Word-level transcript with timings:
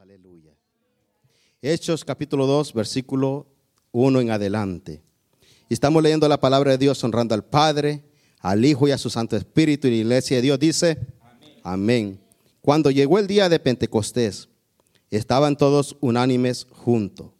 Aleluya. 0.00 0.56
Hechos 1.60 2.02
capítulo 2.02 2.46
2, 2.46 2.72
versículo 2.72 3.46
1 3.92 4.22
en 4.22 4.30
adelante. 4.30 5.02
Estamos 5.68 6.02
leyendo 6.02 6.26
la 6.28 6.40
palabra 6.40 6.70
de 6.70 6.78
Dios 6.78 7.04
honrando 7.04 7.34
al 7.34 7.44
Padre, 7.44 8.02
al 8.40 8.64
Hijo 8.64 8.88
y 8.88 8.92
a 8.92 8.98
su 8.98 9.10
Santo 9.10 9.36
Espíritu. 9.36 9.86
Y 9.86 9.90
la 9.90 9.96
iglesia 9.96 10.38
de 10.38 10.42
Dios 10.42 10.58
dice, 10.58 10.98
amén. 11.20 11.60
amén. 11.62 12.20
Cuando 12.62 12.90
llegó 12.90 13.18
el 13.18 13.26
día 13.26 13.50
de 13.50 13.60
Pentecostés, 13.60 14.48
estaban 15.10 15.58
todos 15.58 15.98
unánimes 16.00 16.66
juntos. 16.70 17.32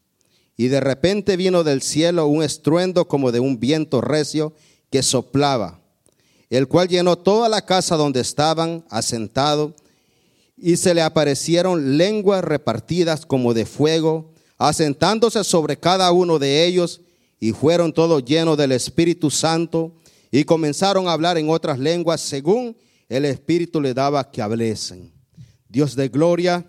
Y 0.58 0.68
de 0.68 0.80
repente 0.80 1.38
vino 1.38 1.64
del 1.64 1.80
cielo 1.80 2.26
un 2.26 2.42
estruendo 2.42 3.08
como 3.08 3.32
de 3.32 3.40
un 3.40 3.58
viento 3.58 4.02
recio 4.02 4.52
que 4.90 5.02
soplaba, 5.02 5.80
el 6.50 6.68
cual 6.68 6.88
llenó 6.88 7.16
toda 7.16 7.48
la 7.48 7.64
casa 7.64 7.96
donde 7.96 8.20
estaban 8.20 8.84
asentados 8.90 9.72
y 10.56 10.76
se 10.76 10.94
le 10.94 11.02
aparecieron 11.02 11.98
lenguas 11.98 12.42
repartidas 12.42 13.26
como 13.26 13.54
de 13.54 13.66
fuego, 13.66 14.32
asentándose 14.58 15.44
sobre 15.44 15.76
cada 15.76 16.10
uno 16.12 16.38
de 16.38 16.64
ellos, 16.64 17.02
y 17.38 17.52
fueron 17.52 17.92
todos 17.92 18.24
llenos 18.24 18.56
del 18.56 18.72
Espíritu 18.72 19.30
Santo, 19.30 19.92
y 20.30 20.44
comenzaron 20.44 21.08
a 21.08 21.12
hablar 21.12 21.38
en 21.38 21.50
otras 21.50 21.78
lenguas 21.78 22.20
según 22.20 22.76
el 23.08 23.24
Espíritu 23.24 23.80
le 23.80 23.94
daba 23.94 24.30
que 24.30 24.42
hablesen. 24.42 25.12
Dios 25.68 25.94
de 25.94 26.08
gloria, 26.08 26.66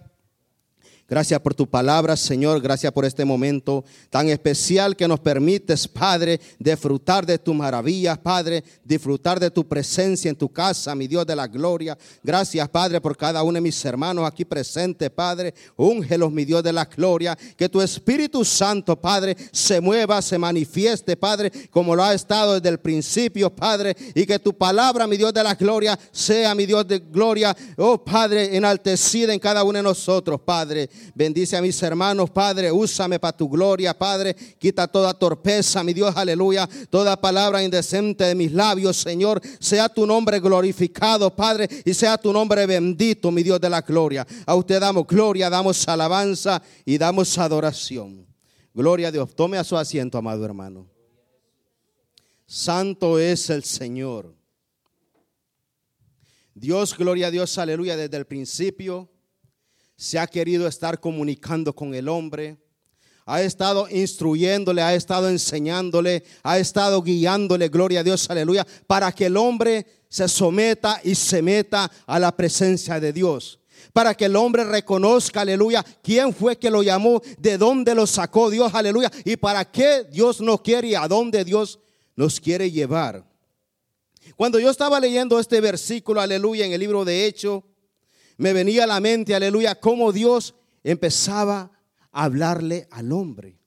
Gracias 1.09 1.39
por 1.39 1.55
tu 1.55 1.65
palabra, 1.65 2.17
Señor. 2.17 2.59
Gracias 2.59 2.91
por 2.91 3.05
este 3.05 3.23
momento 3.23 3.85
tan 4.09 4.27
especial 4.27 4.93
que 4.93 5.07
nos 5.07 5.21
permites, 5.21 5.87
Padre, 5.87 6.37
disfrutar 6.59 7.25
de 7.25 7.39
tus 7.39 7.55
maravillas, 7.55 8.17
Padre, 8.17 8.61
disfrutar 8.83 9.39
de 9.39 9.49
tu 9.49 9.65
presencia 9.65 10.27
en 10.27 10.35
tu 10.35 10.49
casa, 10.49 10.93
mi 10.95 11.07
Dios 11.07 11.25
de 11.25 11.33
la 11.33 11.47
gloria. 11.47 11.97
Gracias, 12.21 12.67
Padre, 12.67 12.99
por 12.99 13.15
cada 13.15 13.41
uno 13.41 13.53
de 13.53 13.61
mis 13.61 13.85
hermanos 13.85 14.27
aquí 14.27 14.43
presentes, 14.43 15.09
Padre. 15.09 15.53
Úngelos, 15.77 16.29
mi 16.29 16.43
Dios 16.43 16.61
de 16.61 16.73
la 16.73 16.83
gloria. 16.83 17.37
Que 17.55 17.69
tu 17.69 17.79
Espíritu 17.79 18.43
Santo, 18.43 18.99
Padre, 18.99 19.37
se 19.53 19.79
mueva, 19.79 20.21
se 20.21 20.37
manifieste, 20.37 21.15
Padre, 21.15 21.53
como 21.71 21.95
lo 21.95 22.03
ha 22.03 22.13
estado 22.13 22.55
desde 22.55 22.67
el 22.67 22.79
principio, 22.79 23.49
Padre. 23.49 23.95
Y 24.13 24.25
que 24.25 24.39
tu 24.39 24.53
palabra, 24.53 25.07
mi 25.07 25.15
Dios 25.15 25.33
de 25.33 25.41
la 25.41 25.55
gloria, 25.55 25.97
sea, 26.11 26.53
mi 26.53 26.65
Dios 26.65 26.85
de 26.85 26.99
gloria, 26.99 27.55
oh 27.77 28.03
Padre, 28.03 28.57
enaltecida 28.57 29.33
en 29.33 29.39
cada 29.39 29.63
uno 29.63 29.77
de 29.77 29.83
nosotros, 29.83 30.41
Padre. 30.41 30.89
Bendice 31.13 31.57
a 31.57 31.61
mis 31.61 31.81
hermanos, 31.81 32.29
Padre. 32.29 32.71
Úsame 32.71 33.19
para 33.19 33.35
tu 33.35 33.49
gloria, 33.49 33.97
Padre. 33.97 34.35
Quita 34.35 34.87
toda 34.87 35.13
torpeza, 35.13 35.83
mi 35.83 35.93
Dios, 35.93 36.15
aleluya. 36.15 36.67
Toda 36.89 37.19
palabra 37.19 37.63
indecente 37.63 38.23
de 38.23 38.35
mis 38.35 38.51
labios, 38.51 38.97
Señor. 38.97 39.41
Sea 39.59 39.89
tu 39.89 40.05
nombre 40.05 40.39
glorificado, 40.39 41.35
Padre. 41.35 41.69
Y 41.85 41.93
sea 41.93 42.17
tu 42.17 42.31
nombre 42.31 42.65
bendito, 42.65 43.31
mi 43.31 43.43
Dios 43.43 43.59
de 43.59 43.69
la 43.69 43.81
gloria. 43.81 44.25
A 44.45 44.55
usted 44.55 44.79
damos 44.79 45.07
gloria, 45.07 45.49
damos 45.49 45.87
alabanza 45.87 46.61
y 46.85 46.97
damos 46.97 47.37
adoración. 47.37 48.25
Gloria 48.73 49.07
a 49.07 49.11
Dios. 49.11 49.35
Tome 49.35 49.57
a 49.57 49.63
su 49.63 49.75
asiento, 49.75 50.17
amado 50.17 50.45
hermano. 50.45 50.87
Santo 52.45 53.19
es 53.19 53.49
el 53.49 53.63
Señor. 53.63 54.37
Dios, 56.59 56.97
gloria 56.97 57.27
a 57.27 57.31
Dios, 57.31 57.57
aleluya, 57.57 57.95
desde 57.95 58.17
el 58.17 58.25
principio 58.25 59.09
se 59.97 60.19
ha 60.19 60.27
querido 60.27 60.67
estar 60.67 60.99
comunicando 60.99 61.75
con 61.75 61.95
el 61.95 62.07
hombre, 62.07 62.57
ha 63.25 63.41
estado 63.41 63.89
instruyéndole, 63.89 64.81
ha 64.81 64.95
estado 64.95 65.27
enseñándole, 65.27 66.23
ha 66.43 66.59
estado 66.59 67.01
guiándole, 67.01 67.67
gloria 67.67 67.99
a 67.99 68.03
Dios, 68.03 68.29
aleluya, 68.29 68.65
para 68.85 69.11
que 69.11 69.25
el 69.25 69.35
hombre 69.35 69.85
se 70.07 70.29
someta 70.29 71.01
y 71.03 71.13
se 71.13 71.41
meta 71.41 71.91
a 72.05 72.19
la 72.19 72.33
presencia 72.33 73.01
de 73.01 73.11
Dios. 73.11 73.59
Para 73.91 74.13
que 74.13 74.25
el 74.25 74.35
hombre 74.35 74.63
reconozca, 74.63 75.41
aleluya, 75.41 75.83
quién 76.01 76.33
fue 76.33 76.57
que 76.57 76.69
lo 76.69 76.83
llamó, 76.83 77.21
de 77.37 77.57
dónde 77.57 77.93
lo 77.95 78.07
sacó 78.07 78.49
Dios, 78.49 78.73
aleluya, 78.73 79.11
y 79.25 79.35
para 79.35 79.65
qué 79.65 80.05
Dios 80.09 80.39
nos 80.39 80.61
quiere 80.61 80.89
y 80.89 80.95
a 80.95 81.07
dónde 81.07 81.43
Dios 81.43 81.79
nos 82.15 82.39
quiere 82.39 82.71
llevar. 82.71 83.25
Cuando 84.37 84.59
yo 84.59 84.69
estaba 84.69 84.99
leyendo 84.99 85.39
este 85.39 85.59
versículo, 85.59 86.21
aleluya, 86.21 86.65
en 86.65 86.71
el 86.71 86.79
libro 86.79 87.03
de 87.03 87.25
Hechos, 87.25 87.63
me 88.37 88.53
venía 88.53 88.83
a 88.83 88.87
la 88.87 88.99
mente, 88.99 89.35
aleluya, 89.35 89.75
cómo 89.75 90.11
Dios 90.11 90.55
empezaba 90.83 91.71
a 92.11 92.23
hablarle 92.23 92.87
al 92.91 93.11
hombre. 93.11 93.57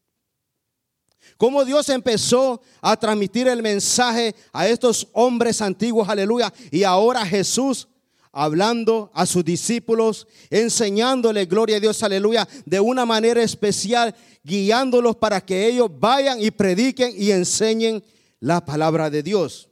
Cómo 1.37 1.65
Dios 1.65 1.89
empezó 1.89 2.61
a 2.81 2.97
transmitir 2.97 3.49
el 3.49 3.63
mensaje 3.63 4.35
a 4.53 4.69
estos 4.69 5.09
hombres 5.13 5.61
antiguos, 5.61 6.09
aleluya. 6.09 6.53
Y 6.71 6.85
ahora 6.85 7.25
Jesús 7.25 7.89
hablando 8.33 9.11
a 9.15 9.27
sus 9.27 9.45
discípulos, 9.45 10.27
enseñándole, 10.51 11.47
gloria 11.47 11.79
a 11.79 11.81
Dios, 11.81 12.03
aleluya, 12.03 12.47
de 12.65 12.79
una 12.79 13.05
manera 13.05 13.43
especial, 13.43 14.15
guiándolos 14.45 15.17
para 15.17 15.41
que 15.41 15.67
ellos 15.67 15.89
vayan 15.99 16.41
y 16.41 16.51
prediquen 16.51 17.13
y 17.17 17.33
enseñen 17.33 18.05
la 18.39 18.65
palabra 18.65 19.11
de 19.11 19.23
Dios. 19.23 19.69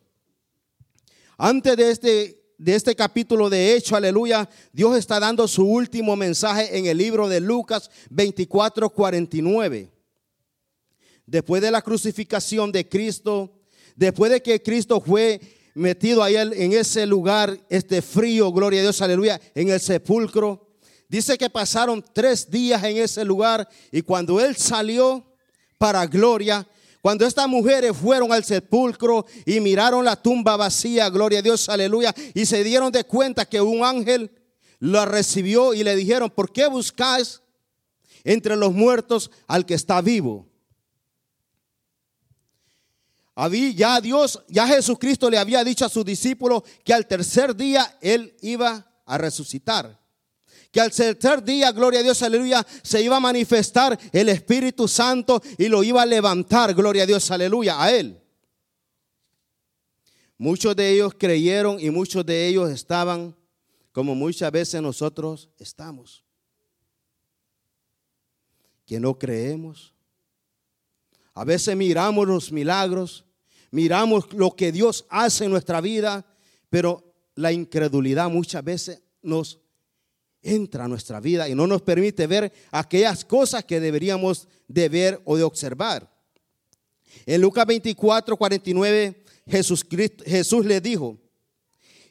Antes 1.37 1.77
de 1.77 1.91
este 1.91 2.38
de 2.59 2.75
este 2.75 2.97
capítulo 2.97 3.49
de 3.49 3.77
Hecho, 3.77 3.95
aleluya, 3.95 4.49
Dios 4.73 4.97
está 4.97 5.21
dando 5.21 5.47
su 5.47 5.65
último 5.65 6.17
mensaje 6.17 6.77
en 6.77 6.87
el 6.87 6.99
libro 6.99 7.29
de 7.29 7.41
Lucas 7.41 7.89
24, 8.11 8.91
49. 8.91 9.89
Después 11.25 11.63
de 11.63 11.71
la 11.71 11.83
crucificación 11.83 12.73
de 12.73 12.89
Cristo, 12.89 13.53
después 13.95 14.33
de 14.33 14.43
que 14.43 14.61
Cristo 14.61 15.01
fue 15.01 15.41
metido 15.75 16.21
ahí 16.21 16.35
en 16.35 16.73
ese 16.73 17.07
lugar, 17.07 17.57
este 17.69 18.03
frío, 18.03 18.51
gloria 18.51 18.81
a 18.81 18.83
Dios, 18.83 19.01
aleluya, 19.03 19.41
en 19.55 19.69
el 19.69 19.79
sepulcro. 19.79 20.69
Dice 21.09 21.39
que 21.39 21.49
pasaron 21.49 22.05
tres 22.13 22.51
días 22.51 22.83
en 22.83 22.97
ese 22.97 23.25
lugar 23.25 23.69
y 23.93 24.03
cuando 24.03 24.41
Él 24.41 24.57
salió 24.57 25.25
para 25.79 26.05
gloria, 26.07 26.67
cuando 27.01 27.27
estas 27.27 27.49
mujeres 27.49 27.97
fueron 27.97 28.33
al 28.33 28.45
sepulcro 28.45 29.27
y 29.47 29.61
miraron 29.61 30.05
la 30.05 30.17
tumba 30.17 30.57
vacía, 30.57 31.09
gloria 31.09 31.39
a 31.39 31.43
Dios, 31.43 31.69
aleluya, 31.69 32.15
y 32.35 32.45
se 32.45 32.65
dieron 32.65 32.91
de 32.91 33.05
cuenta 33.05 33.45
que 33.45 33.61
un 33.61 33.85
ángel 33.85 34.31
la 34.81 35.05
recibió 35.05 35.75
y 35.75 35.85
le 35.85 35.95
dijeron, 35.97 36.31
¿por 36.31 36.53
qué 36.53 36.67
buscáis 36.67 37.41
entre 38.25 38.57
los 38.57 38.73
muertos 38.73 39.31
al 39.47 39.65
que 39.65 39.75
está 39.75 40.01
vivo? 40.01 40.49
Ya 43.77 44.01
Dios, 44.01 44.43
ya 44.49 44.67
Jesucristo 44.67 45.31
le 45.31 45.39
había 45.39 45.63
dicho 45.63 45.85
a 45.85 45.89
sus 45.89 46.05
discípulos 46.05 46.63
que 46.85 46.93
al 46.93 47.07
tercer 47.07 47.55
día 47.55 47.97
él 48.01 48.37
iba 48.41 48.91
a 49.07 49.17
resucitar 49.17 49.98
que 50.71 50.81
al 50.81 50.93
tercer 50.93 51.43
día, 51.43 51.73
gloria 51.73 52.01
a 52.01 52.03
Dios, 52.03 52.23
aleluya, 52.23 52.67
se 52.83 53.03
iba 53.03 53.17
a 53.17 53.21
manifestar 53.21 53.99
el 54.13 54.29
Espíritu 54.29 54.87
Santo 54.87 55.43
y 55.57 55.69
lo 55.69 55.83
iba 55.83 56.03
a 56.03 56.07
levantar, 56.07 56.75
gloria 56.75 57.05
a 57.05 57.07
Dios, 57.07 57.31
aleluya, 57.31 57.83
a 57.83 57.91
él. 57.91 58.21
Muchos 60.37 60.77
de 60.77 60.93
ellos 60.93 61.15
creyeron 61.19 61.81
y 61.81 61.91
muchos 61.91 62.25
de 62.25 62.47
ellos 62.47 62.71
estaban 62.71 63.35
como 63.93 64.15
muchas 64.15 64.53
veces 64.53 64.81
nosotros 64.81 65.49
estamos. 65.59 66.25
Que 68.87 69.01
no 69.01 69.19
creemos. 69.19 69.93
A 71.35 71.45
veces 71.45 71.77
miramos 71.77 72.27
los 72.27 72.53
milagros, 72.53 73.25
miramos 73.71 74.33
lo 74.33 74.55
que 74.55 74.71
Dios 74.71 75.07
hace 75.09 75.47
en 75.47 75.51
nuestra 75.51 75.81
vida, 75.81 76.25
pero 76.71 77.15
la 77.35 77.53
incredulidad 77.53 78.29
muchas 78.29 78.63
veces 78.63 79.03
nos 79.23 79.61
entra 80.49 80.85
a 80.85 80.89
nuestra 80.89 81.21
vida 81.21 81.49
y 81.49 81.55
no 81.55 81.67
nos 81.67 81.83
permite 81.83 82.27
ver 82.27 82.53
aquellas 82.71 83.25
cosas 83.25 83.65
que 83.65 83.81
deberíamos 83.81 84.49
de 84.67 84.89
ver 84.89 85.21
o 85.25 85.37
de 85.37 85.43
observar. 85.43 86.11
En 87.27 87.41
Lucas 87.41 87.67
24, 87.67 88.37
49, 88.37 89.25
Jesús, 89.47 89.87
Jesús 90.25 90.65
le 90.65 90.81
dijo, 90.81 91.19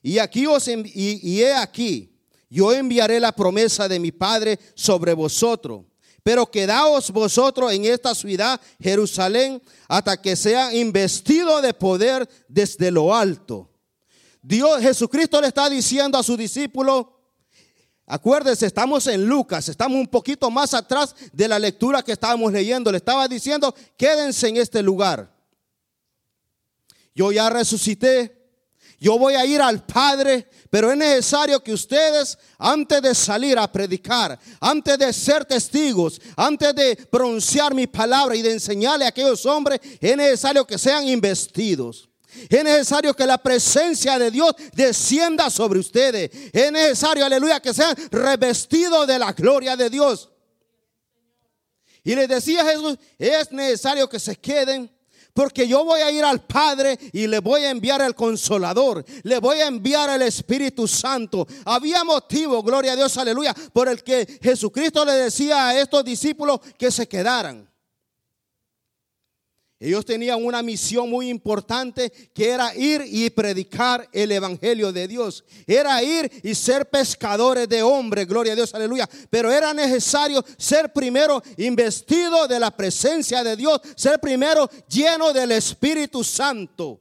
y 0.02 0.20
aquí 0.20 0.46
os 0.46 0.68
y 0.68 1.42
he 1.42 1.54
aquí, 1.54 2.18
yo 2.50 2.74
enviaré 2.74 3.20
la 3.20 3.32
promesa 3.32 3.88
de 3.88 4.00
mi 4.00 4.12
Padre 4.12 4.60
sobre 4.74 5.14
vosotros. 5.14 5.86
Pero 6.24 6.50
quedaos 6.52 7.10
vosotros 7.12 7.72
en 7.72 7.86
esta 7.86 8.14
ciudad, 8.14 8.60
Jerusalén, 8.82 9.62
hasta 9.88 10.22
que 10.22 10.36
sea 10.36 10.74
investido 10.74 11.62
de 11.62 11.74
poder 11.74 12.28
desde 12.50 12.92
lo 12.92 13.16
alto. 13.16 13.72
Dios, 14.42 14.82
Jesucristo 14.82 15.40
le 15.42 15.48
está 15.48 15.70
diciendo 15.70 16.18
a 16.18 16.24
sus 16.24 16.38
discípulos, 16.38 17.06
Acuérdense, 18.10 18.66
estamos 18.66 19.06
en 19.08 19.26
Lucas, 19.26 19.68
estamos 19.68 19.98
un 19.98 20.08
poquito 20.08 20.50
más 20.50 20.74
atrás 20.74 21.14
de 21.34 21.46
la 21.46 21.60
lectura 21.60 22.02
que 22.02 22.14
estábamos 22.14 22.54
leyendo. 22.54 22.90
Le 22.90 23.00
estaba 23.00 23.28
diciendo, 23.28 23.76
quédense 23.98 24.48
en 24.48 24.56
este 24.56 24.82
lugar. 24.82 25.30
Yo 27.14 27.34
ya 27.34 27.50
resucité, 27.50 28.50
yo 28.98 29.20
voy 29.20 29.34
a 29.34 29.46
ir 29.46 29.62
al 29.62 29.86
Padre, 29.86 30.48
pero 30.70 30.90
es 30.90 30.98
necesario 30.98 31.62
que 31.62 31.74
ustedes, 31.74 32.38
antes 32.58 33.02
de 33.02 33.14
salir 33.14 33.60
a 33.60 33.70
predicar, 33.70 34.40
antes 34.62 34.98
de 34.98 35.12
ser 35.12 35.44
testigos, 35.44 36.22
antes 36.38 36.74
de 36.76 36.96
pronunciar 37.12 37.74
mi 37.74 37.88
palabra 37.88 38.38
y 38.38 38.42
de 38.42 38.54
enseñarle 38.54 39.04
a 39.04 39.10
aquellos 39.10 39.46
hombres, 39.46 39.82
es 40.00 40.16
necesario 40.16 40.66
que 40.66 40.78
sean 40.78 41.06
investidos. 41.10 42.08
Es 42.50 42.64
necesario 42.64 43.14
que 43.14 43.26
la 43.26 43.38
presencia 43.38 44.20
de 44.20 44.32
Dios 44.32 44.54
descienda 44.74 45.50
sobre 45.50 45.80
ustedes. 45.80 46.30
Es 46.54 46.72
necesario, 46.72 47.26
aleluya, 47.26 47.60
que 47.60 47.74
sean 47.74 47.96
revestidos 48.12 49.08
de 49.08 49.20
la 49.20 49.34
gloria 49.34 49.76
de 49.76 49.90
Dios. 49.90 50.30
Y 52.04 52.16
les 52.16 52.28
decía 52.28 52.64
Jesús, 52.64 52.98
es 53.18 53.52
necesario 53.52 54.08
que 54.08 54.20
se 54.20 54.36
queden 54.36 54.90
porque 55.38 55.68
yo 55.68 55.86
voy 55.86 56.02
a 56.02 56.10
ir 56.10 56.24
al 56.24 56.48
Padre 56.48 56.98
y 57.14 57.28
le 57.28 57.38
voy 57.38 57.62
a 57.62 57.70
enviar 57.70 58.02
el 58.02 58.16
consolador. 58.16 59.06
Le 59.22 59.38
voy 59.38 59.60
a 59.60 59.68
enviar 59.68 60.10
el 60.10 60.24
Espíritu 60.24 60.88
Santo. 60.88 61.46
Había 61.64 62.04
motivo, 62.04 62.64
gloria 62.64 62.94
a 62.94 62.96
Dios, 62.96 63.16
aleluya, 63.20 63.54
por 63.72 63.88
el 63.88 64.02
que 64.04 64.40
Jesucristo 64.42 65.06
le 65.06 65.12
decía 65.12 65.68
a 65.68 65.80
estos 65.80 66.04
discípulos 66.04 66.60
que 66.76 66.90
se 66.90 67.08
quedaran. 67.08 67.67
Ellos 69.80 70.06
tenían 70.06 70.44
una 70.44 70.64
misión 70.64 71.08
muy 71.08 71.30
importante 71.30 72.12
que 72.34 72.50
era 72.50 72.76
ir 72.76 73.04
y 73.06 73.30
predicar 73.30 74.10
el 74.12 74.32
Evangelio 74.32 74.92
de 74.92 75.08
Dios. 75.08 75.44
Era 75.68 76.02
ir 76.02 76.32
y 76.42 76.56
ser 76.56 76.90
pescadores 76.90 77.70
de 77.70 77.84
hombres, 77.84 78.28
gloria 78.28 78.54
a 78.54 78.56
Dios, 78.56 78.74
aleluya. 78.74 79.08
Pero 79.30 79.52
era 79.52 79.76
necesario 79.76 80.44
ser 80.58 80.92
primero 80.92 81.44
investido 81.58 82.48
de 82.48 82.60
la 82.60 82.72
presencia 82.72 83.44
de 83.44 83.56
Dios, 83.56 83.80
ser 83.96 84.20
primero 84.20 84.68
lleno 84.90 85.32
del 85.32 85.52
Espíritu 85.52 86.24
Santo. 86.24 87.00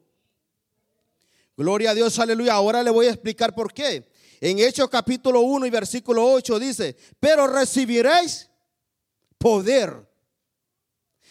Gloria 1.56 1.93
a 1.93 1.94
Dios, 1.94 2.19
aleluya. 2.19 2.52
Ahora 2.52 2.82
le 2.82 2.90
voy 2.90 3.06
a 3.06 3.12
explicar 3.12 3.55
por 3.55 3.72
qué. 3.72 4.06
En 4.38 4.58
Hechos 4.58 4.90
capítulo 4.90 5.40
1 5.40 5.64
y 5.64 5.70
versículo 5.70 6.31
8 6.31 6.58
dice, 6.58 6.94
pero 7.19 7.46
recibiréis 7.46 8.50
poder 9.38 10.06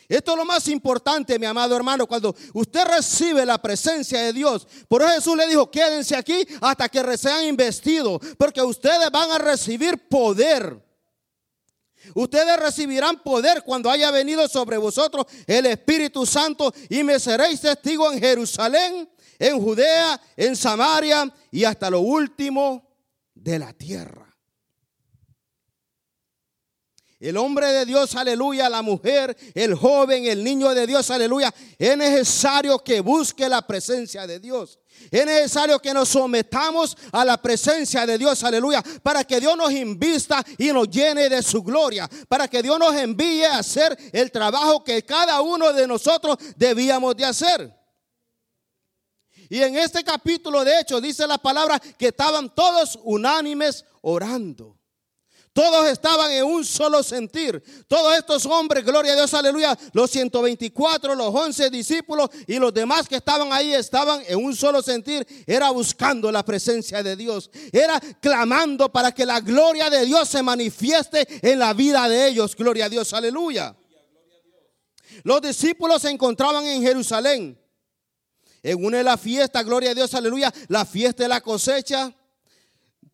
esto 0.07 0.31
es 0.31 0.37
lo 0.37 0.45
más 0.45 0.67
importante, 0.67 1.39
mi 1.39 1.45
amado 1.45 1.75
hermano, 1.75 2.05
cuando 2.05 2.35
usted 2.53 2.85
recibe 2.85 3.45
la 3.45 3.61
presencia 3.61 4.21
de 4.21 4.33
Dios. 4.33 4.67
Por 4.87 5.01
eso 5.01 5.11
Jesús 5.13 5.37
le 5.37 5.47
dijo, 5.47 5.69
quédense 5.71 6.15
aquí 6.15 6.45
hasta 6.61 6.89
que 6.89 7.17
sean 7.17 7.45
investidos, 7.45 8.21
porque 8.37 8.61
ustedes 8.61 9.09
van 9.11 9.31
a 9.31 9.37
recibir 9.37 10.07
poder. 10.07 10.83
Ustedes 12.13 12.57
recibirán 12.59 13.21
poder 13.23 13.63
cuando 13.63 13.89
haya 13.89 14.11
venido 14.11 14.47
sobre 14.47 14.77
vosotros 14.77 15.25
el 15.47 15.65
Espíritu 15.65 16.25
Santo 16.25 16.71
y 16.89 17.03
me 17.03 17.19
seréis 17.19 17.61
testigo 17.61 18.11
en 18.11 18.19
Jerusalén, 18.19 19.09
en 19.39 19.61
Judea, 19.61 20.21
en 20.37 20.55
Samaria 20.55 21.33
y 21.51 21.63
hasta 21.63 21.89
lo 21.89 22.01
último 22.01 22.87
de 23.33 23.59
la 23.59 23.73
tierra. 23.73 24.24
El 27.19 27.37
hombre 27.37 27.67
de 27.67 27.85
Dios, 27.85 28.13
aleluya, 28.15 28.67
la 28.67 28.81
mujer, 28.81 29.37
el 29.53 29.73
joven, 29.73 30.25
el 30.25 30.43
niño 30.43 30.73
de 30.73 30.85
Dios, 30.85 31.09
aleluya. 31.09 31.53
Es 31.79 31.95
necesario 31.97 32.79
que 32.79 32.99
busque 32.99 33.47
la 33.47 33.65
presencia 33.65 34.27
de 34.27 34.39
Dios. 34.39 34.79
Es 35.09 35.25
necesario 35.25 35.79
que 35.79 35.93
nos 35.93 36.09
sometamos 36.09 36.97
a 37.13 37.23
la 37.23 37.41
presencia 37.41 38.05
de 38.05 38.17
Dios, 38.17 38.43
aleluya, 38.43 38.83
para 39.01 39.23
que 39.23 39.39
Dios 39.39 39.55
nos 39.55 39.71
invista 39.71 40.43
y 40.57 40.73
nos 40.73 40.89
llene 40.89 41.29
de 41.29 41.41
su 41.41 41.63
gloria, 41.63 42.09
para 42.27 42.49
que 42.49 42.61
Dios 42.61 42.77
nos 42.77 42.93
envíe 42.95 43.45
a 43.45 43.59
hacer 43.59 43.97
el 44.11 44.29
trabajo 44.29 44.83
que 44.83 45.03
cada 45.03 45.39
uno 45.41 45.71
de 45.71 45.87
nosotros 45.87 46.37
debíamos 46.57 47.15
de 47.15 47.25
hacer. 47.25 47.73
Y 49.49 49.61
en 49.61 49.77
este 49.77 50.03
capítulo, 50.03 50.65
de 50.65 50.81
hecho, 50.81 50.99
dice 50.99 51.25
la 51.27 51.37
palabra 51.37 51.79
que 51.79 52.07
estaban 52.07 52.53
todos 52.53 52.99
unánimes 53.03 53.85
orando. 54.01 54.77
Todos 55.55 55.87
estaban 55.87 56.29
en 56.31 56.43
un 56.43 56.65
solo 56.65 57.01
sentir. 57.01 57.63
Todos 57.87 58.17
estos 58.17 58.45
hombres, 58.45 58.83
gloria 58.83 59.13
a 59.13 59.15
Dios, 59.15 59.33
aleluya, 59.33 59.79
los 59.93 60.11
124, 60.11 61.15
los 61.15 61.33
11 61.33 61.69
discípulos 61.69 62.29
y 62.45 62.59
los 62.59 62.73
demás 62.73 63.07
que 63.07 63.15
estaban 63.15 63.53
ahí 63.53 63.73
estaban 63.73 64.21
en 64.27 64.43
un 64.43 64.53
solo 64.53 64.81
sentir. 64.81 65.25
Era 65.47 65.69
buscando 65.69 66.29
la 66.29 66.43
presencia 66.43 67.01
de 67.01 67.15
Dios. 67.15 67.49
Era 67.71 68.01
clamando 68.19 68.91
para 68.91 69.13
que 69.13 69.25
la 69.25 69.39
gloria 69.39 69.89
de 69.89 70.05
Dios 70.05 70.27
se 70.27 70.43
manifieste 70.43 71.25
en 71.41 71.57
la 71.57 71.73
vida 71.73 72.09
de 72.09 72.27
ellos. 72.27 72.53
Gloria 72.53 72.87
a 72.87 72.89
Dios, 72.89 73.13
aleluya. 73.13 73.73
Los 75.23 75.39
discípulos 75.39 76.01
se 76.01 76.09
encontraban 76.09 76.65
en 76.65 76.81
Jerusalén. 76.81 77.57
En 78.61 78.83
una 78.83 78.97
de 78.97 79.05
las 79.05 79.21
fiestas, 79.21 79.63
gloria 79.63 79.91
a 79.91 79.95
Dios, 79.95 80.13
aleluya, 80.15 80.53
la 80.67 80.85
fiesta 80.85 81.23
de 81.23 81.29
la 81.29 81.39
cosecha 81.39 82.13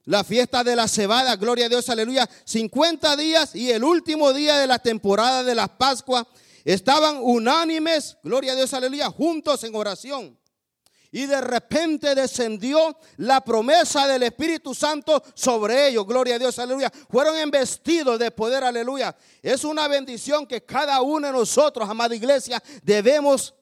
la 0.05 0.23
fiesta 0.23 0.63
de 0.63 0.75
la 0.75 0.87
cebada, 0.87 1.35
gloria 1.35 1.67
a 1.67 1.69
Dios, 1.69 1.89
aleluya, 1.89 2.27
50 2.45 3.15
días 3.17 3.55
y 3.55 3.71
el 3.71 3.83
último 3.83 4.33
día 4.33 4.57
de 4.57 4.67
la 4.67 4.79
temporada 4.79 5.43
de 5.43 5.55
la 5.55 5.67
Pascua, 5.77 6.27
estaban 6.63 7.17
unánimes, 7.21 8.17
gloria 8.23 8.53
a 8.53 8.55
Dios, 8.55 8.73
aleluya, 8.73 9.09
juntos 9.09 9.63
en 9.63 9.75
oración. 9.75 10.37
Y 11.13 11.25
de 11.25 11.41
repente 11.41 12.15
descendió 12.15 12.97
la 13.17 13.41
promesa 13.41 14.07
del 14.07 14.23
Espíritu 14.23 14.73
Santo 14.73 15.21
sobre 15.33 15.89
ellos. 15.89 16.07
Gloria 16.07 16.35
a 16.35 16.39
Dios, 16.39 16.57
aleluya. 16.57 16.89
Fueron 17.09 17.37
investidos 17.37 18.17
de 18.17 18.31
poder, 18.31 18.63
aleluya. 18.63 19.13
Es 19.41 19.65
una 19.65 19.89
bendición 19.89 20.47
que 20.47 20.63
cada 20.63 21.01
uno 21.01 21.27
de 21.27 21.33
nosotros, 21.33 21.89
amada 21.89 22.15
iglesia, 22.15 22.63
debemos 22.81 23.53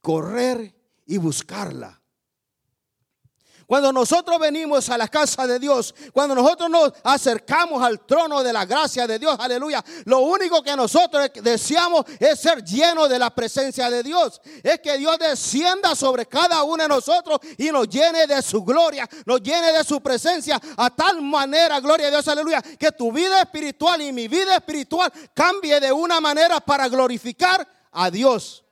correr 0.00 0.74
y 1.04 1.18
buscarla. 1.18 2.01
Cuando 3.72 3.90
nosotros 3.90 4.38
venimos 4.38 4.90
a 4.90 4.98
la 4.98 5.08
casa 5.08 5.46
de 5.46 5.58
Dios, 5.58 5.94
cuando 6.12 6.34
nosotros 6.34 6.68
nos 6.68 6.92
acercamos 7.02 7.82
al 7.82 8.04
trono 8.04 8.42
de 8.42 8.52
la 8.52 8.66
gracia 8.66 9.06
de 9.06 9.18
Dios, 9.18 9.34
aleluya, 9.40 9.82
lo 10.04 10.18
único 10.18 10.62
que 10.62 10.76
nosotros 10.76 11.30
deseamos 11.42 12.04
es 12.20 12.38
ser 12.38 12.62
llenos 12.62 13.08
de 13.08 13.18
la 13.18 13.30
presencia 13.30 13.88
de 13.88 14.02
Dios. 14.02 14.42
Es 14.62 14.78
que 14.80 14.98
Dios 14.98 15.18
descienda 15.18 15.96
sobre 15.96 16.26
cada 16.26 16.62
uno 16.64 16.82
de 16.82 16.88
nosotros 16.90 17.38
y 17.56 17.70
nos 17.70 17.88
llene 17.88 18.26
de 18.26 18.42
su 18.42 18.62
gloria, 18.62 19.08
nos 19.24 19.40
llene 19.40 19.72
de 19.72 19.82
su 19.84 20.02
presencia 20.02 20.60
a 20.76 20.90
tal 20.90 21.22
manera, 21.22 21.80
gloria 21.80 22.08
a 22.08 22.10
Dios, 22.10 22.28
aleluya, 22.28 22.60
que 22.60 22.92
tu 22.92 23.10
vida 23.10 23.40
espiritual 23.40 24.02
y 24.02 24.12
mi 24.12 24.28
vida 24.28 24.54
espiritual 24.54 25.10
cambie 25.32 25.80
de 25.80 25.90
una 25.90 26.20
manera 26.20 26.60
para 26.60 26.90
glorificar 26.90 27.66
a 27.90 28.10
Dios. 28.10 28.66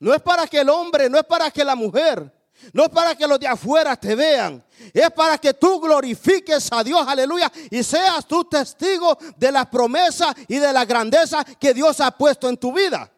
No 0.00 0.12
es 0.12 0.20
para 0.20 0.48
que 0.48 0.58
el 0.58 0.68
hombre, 0.68 1.08
no 1.08 1.16
es 1.16 1.24
para 1.26 1.48
que 1.52 1.62
la 1.62 1.76
mujer, 1.76 2.39
no 2.72 2.88
para 2.88 3.14
que 3.14 3.26
los 3.26 3.40
de 3.40 3.46
afuera 3.46 3.96
te 3.96 4.14
vean. 4.14 4.64
Es 4.92 5.10
para 5.10 5.38
que 5.38 5.54
tú 5.54 5.80
glorifiques 5.80 6.68
a 6.72 6.82
Dios, 6.82 7.06
aleluya, 7.06 7.50
y 7.70 7.82
seas 7.82 8.26
tú 8.26 8.44
testigo 8.44 9.18
de 9.36 9.52
la 9.52 9.70
promesa 9.70 10.34
y 10.48 10.56
de 10.56 10.72
la 10.72 10.84
grandeza 10.84 11.44
que 11.44 11.74
Dios 11.74 12.00
ha 12.00 12.10
puesto 12.10 12.48
en 12.48 12.56
tu 12.56 12.72
vida. 12.72 13.10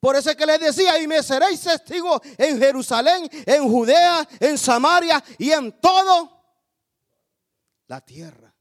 Por 0.00 0.16
eso 0.16 0.30
es 0.30 0.36
que 0.36 0.46
les 0.46 0.58
decía, 0.58 1.00
y 1.00 1.06
me 1.06 1.22
seréis 1.22 1.60
testigo 1.60 2.20
en 2.36 2.58
Jerusalén, 2.58 3.30
en 3.46 3.68
Judea, 3.68 4.28
en 4.40 4.58
Samaria 4.58 5.22
y 5.38 5.52
en 5.52 5.70
todo 5.80 6.42
la 7.86 8.00
tierra. 8.00 8.52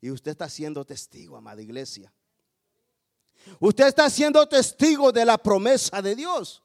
Y 0.00 0.10
usted 0.10 0.30
está 0.30 0.48
siendo 0.48 0.84
testigo, 0.84 1.36
amada 1.36 1.60
iglesia. 1.60 2.12
Usted 3.60 3.88
está 3.88 4.08
siendo 4.08 4.48
testigo 4.48 5.12
de 5.12 5.24
la 5.24 5.38
promesa 5.38 6.00
de 6.00 6.14
Dios. 6.14 6.62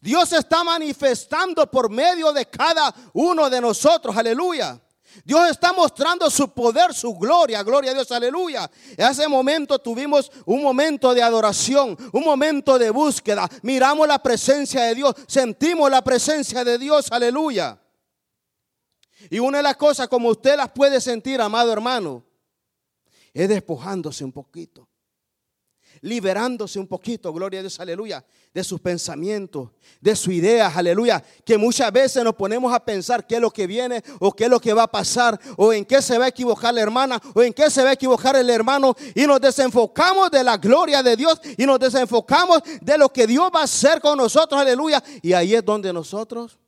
Dios 0.00 0.32
está 0.32 0.62
manifestando 0.62 1.68
por 1.70 1.90
medio 1.90 2.32
de 2.32 2.46
cada 2.46 2.94
uno 3.12 3.50
de 3.50 3.60
nosotros, 3.60 4.16
aleluya. 4.16 4.80
Dios 5.24 5.50
está 5.50 5.72
mostrando 5.72 6.30
su 6.30 6.52
poder, 6.52 6.94
su 6.94 7.14
gloria, 7.14 7.62
gloria 7.62 7.90
a 7.90 7.94
Dios, 7.94 8.10
aleluya. 8.12 8.70
En 8.96 9.06
ese 9.10 9.26
momento 9.26 9.78
tuvimos 9.78 10.30
un 10.46 10.62
momento 10.62 11.12
de 11.14 11.22
adoración, 11.22 11.96
un 12.12 12.24
momento 12.24 12.78
de 12.78 12.90
búsqueda. 12.90 13.48
Miramos 13.62 14.06
la 14.06 14.22
presencia 14.22 14.82
de 14.84 14.94
Dios, 14.94 15.14
sentimos 15.26 15.90
la 15.90 16.02
presencia 16.02 16.62
de 16.64 16.78
Dios, 16.78 17.10
aleluya. 17.10 17.80
Y 19.30 19.40
una 19.40 19.58
de 19.58 19.64
las 19.64 19.76
cosas 19.76 20.08
como 20.08 20.28
usted 20.28 20.56
las 20.56 20.70
puede 20.70 21.00
sentir, 21.00 21.40
amado 21.40 21.72
hermano, 21.72 22.24
es 23.34 23.48
despojándose 23.48 24.24
un 24.24 24.32
poquito 24.32 24.88
liberándose 26.00 26.78
un 26.78 26.86
poquito, 26.86 27.32
gloria 27.32 27.60
a 27.60 27.62
Dios, 27.62 27.78
aleluya, 27.80 28.24
de 28.52 28.64
sus 28.64 28.80
pensamientos, 28.80 29.70
de 30.00 30.16
sus 30.16 30.34
ideas, 30.34 30.76
aleluya, 30.76 31.22
que 31.44 31.58
muchas 31.58 31.92
veces 31.92 32.24
nos 32.24 32.34
ponemos 32.34 32.72
a 32.72 32.84
pensar 32.84 33.26
qué 33.26 33.36
es 33.36 33.40
lo 33.40 33.50
que 33.50 33.66
viene 33.66 34.02
o 34.20 34.32
qué 34.32 34.44
es 34.44 34.50
lo 34.50 34.60
que 34.60 34.72
va 34.72 34.84
a 34.84 34.90
pasar 34.90 35.38
o 35.56 35.72
en 35.72 35.84
qué 35.84 36.00
se 36.02 36.18
va 36.18 36.26
a 36.26 36.28
equivocar 36.28 36.72
la 36.74 36.80
hermana 36.80 37.20
o 37.34 37.42
en 37.42 37.52
qué 37.52 37.70
se 37.70 37.82
va 37.82 37.90
a 37.90 37.92
equivocar 37.92 38.36
el 38.36 38.48
hermano 38.50 38.96
y 39.14 39.26
nos 39.26 39.40
desenfocamos 39.40 40.30
de 40.30 40.44
la 40.44 40.56
gloria 40.56 41.02
de 41.02 41.16
Dios 41.16 41.40
y 41.56 41.66
nos 41.66 41.78
desenfocamos 41.78 42.62
de 42.80 42.98
lo 42.98 43.12
que 43.12 43.26
Dios 43.26 43.50
va 43.54 43.60
a 43.60 43.64
hacer 43.64 44.00
con 44.00 44.18
nosotros, 44.18 44.60
aleluya, 44.60 45.02
y 45.22 45.32
ahí 45.32 45.54
es 45.54 45.64
donde 45.64 45.92
nosotros 45.92 46.58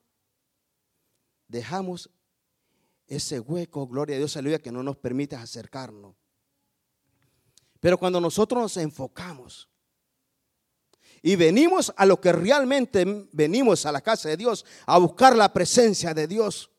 dejamos 1.48 2.10
ese 3.06 3.40
hueco, 3.40 3.86
gloria 3.86 4.16
a 4.16 4.18
Dios, 4.18 4.36
aleluya, 4.36 4.60
que 4.60 4.70
no 4.70 4.82
nos 4.82 4.96
permite 4.96 5.34
acercarnos. 5.34 6.19
Pero 7.80 7.98
cuando 7.98 8.20
nosotros 8.20 8.60
nos 8.60 8.76
enfocamos 8.76 9.68
y 11.22 11.34
venimos 11.36 11.92
a 11.96 12.06
lo 12.06 12.20
que 12.20 12.32
realmente 12.32 13.28
venimos 13.32 13.84
a 13.86 13.92
la 13.92 14.00
casa 14.00 14.28
de 14.28 14.36
Dios, 14.36 14.64
a 14.86 14.98
buscar 14.98 15.34
la 15.34 15.52
presencia 15.52 16.14
de 16.14 16.26
Dios, 16.26 16.70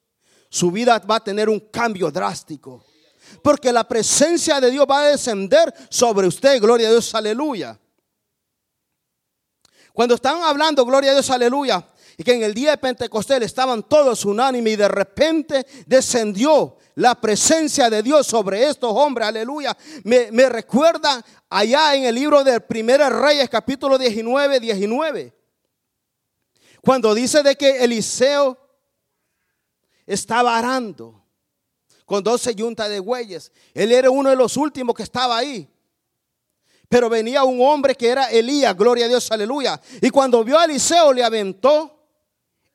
su 0.49 0.71
vida 0.71 0.99
va 0.99 1.17
a 1.17 1.23
tener 1.23 1.49
un 1.49 1.59
cambio 1.59 2.11
drástico. 2.11 2.85
Porque 3.41 3.71
la 3.71 3.87
presencia 3.87 4.59
de 4.59 4.69
Dios 4.69 4.85
va 4.89 5.01
a 5.01 5.07
descender 5.09 5.73
sobre 5.89 6.27
usted, 6.27 6.59
gloria 6.61 6.87
a 6.89 6.91
Dios, 6.91 7.13
aleluya. 7.15 7.79
Cuando 9.93 10.15
estaban 10.15 10.43
hablando, 10.43 10.85
gloria 10.85 11.11
a 11.11 11.13
Dios, 11.13 11.29
aleluya, 11.29 11.85
y 12.21 12.23
que 12.23 12.33
en 12.33 12.43
el 12.43 12.53
día 12.53 12.69
de 12.69 12.77
Pentecostés 12.77 13.41
estaban 13.41 13.81
todos 13.81 14.25
unánimes 14.25 14.73
y 14.73 14.75
de 14.75 14.87
repente 14.87 15.65
descendió 15.87 16.77
la 16.93 17.19
presencia 17.19 17.89
de 17.89 18.03
Dios 18.03 18.27
sobre 18.27 18.67
estos 18.67 18.91
hombres, 18.93 19.27
aleluya. 19.27 19.75
Me, 20.03 20.29
recuerda 20.47 21.25
allá 21.49 21.95
en 21.95 22.03
el 22.03 22.13
libro 22.13 22.43
del 22.43 22.61
Primer 22.61 23.01
Reyes, 23.11 23.49
capítulo 23.49 23.97
19, 23.97 24.59
19, 24.59 25.33
cuando 26.83 27.15
dice 27.15 27.41
de 27.41 27.55
que 27.55 27.83
Eliseo 27.83 28.55
estaba 30.05 30.59
arando 30.59 31.25
con 32.05 32.23
12 32.23 32.53
yuntas 32.53 32.87
de 32.87 32.99
bueyes. 32.99 33.51
Él 33.73 33.91
era 33.91 34.11
uno 34.11 34.29
de 34.29 34.35
los 34.35 34.57
últimos 34.57 34.93
que 34.95 35.01
estaba 35.01 35.39
ahí. 35.39 35.67
Pero 36.87 37.09
venía 37.09 37.43
un 37.45 37.65
hombre 37.65 37.95
que 37.95 38.09
era 38.09 38.29
Elías, 38.29 38.77
gloria 38.77 39.05
a 39.05 39.09
Dios, 39.09 39.31
aleluya. 39.31 39.81
Y 40.01 40.11
cuando 40.11 40.43
vio 40.43 40.59
a 40.59 40.65
Eliseo, 40.65 41.13
le 41.13 41.23
aventó 41.23 41.97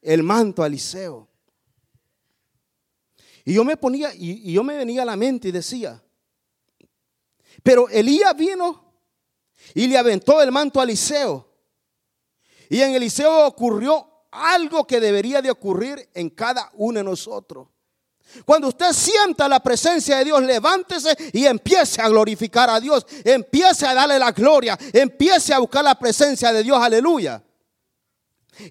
el 0.07 0.23
manto 0.23 0.63
a 0.63 0.69
Eliseo. 0.69 1.29
Y 3.45 3.55
yo 3.55 3.65
me 3.65 3.77
ponía, 3.77 4.13
y, 4.15 4.53
yo 4.53 4.63
me 4.63 4.77
venía 4.77 5.03
a 5.03 5.05
la 5.05 5.17
mente 5.17 5.49
y 5.49 5.53
decía, 5.53 6.03
pero 7.63 7.89
Elías 7.89 8.37
vino 8.37 8.85
y 9.75 9.87
le 9.89 9.99
aventó 9.99 10.41
el 10.41 10.53
manto 10.53 10.81
a 10.81 10.85
Eliseo. 10.85 11.49
Y 12.69 12.81
en 12.81 12.95
Eliseo 12.95 13.47
ocurrió 13.47 14.27
algo 14.31 14.87
que 14.87 15.01
debería 15.01 15.43
de 15.43 15.51
ocurrir 15.51 16.09
en 16.15 16.31
cada 16.31 16.71
uno 16.75 16.99
de 16.99 17.05
nosotros. 17.05 17.69
Cuando 18.45 18.69
usted 18.69 18.93
sienta 18.93 19.49
la 19.49 19.61
presencia 19.61 20.19
de 20.19 20.25
Dios, 20.25 20.43
levántese 20.43 21.17
y 21.33 21.47
empiece 21.47 22.03
a 22.03 22.09
glorificar 22.09 22.69
a 22.71 22.81
Dios. 22.81 23.07
Empiece 23.25 23.87
a 23.87 23.95
darle 23.95 24.19
la 24.19 24.33
gloria. 24.33 24.79
Empiece 24.93 25.55
a 25.55 25.59
buscar 25.59 25.85
la 25.85 25.97
presencia 25.97 26.53
de 26.53 26.63
Dios. 26.63 26.79
Aleluya. 26.81 27.43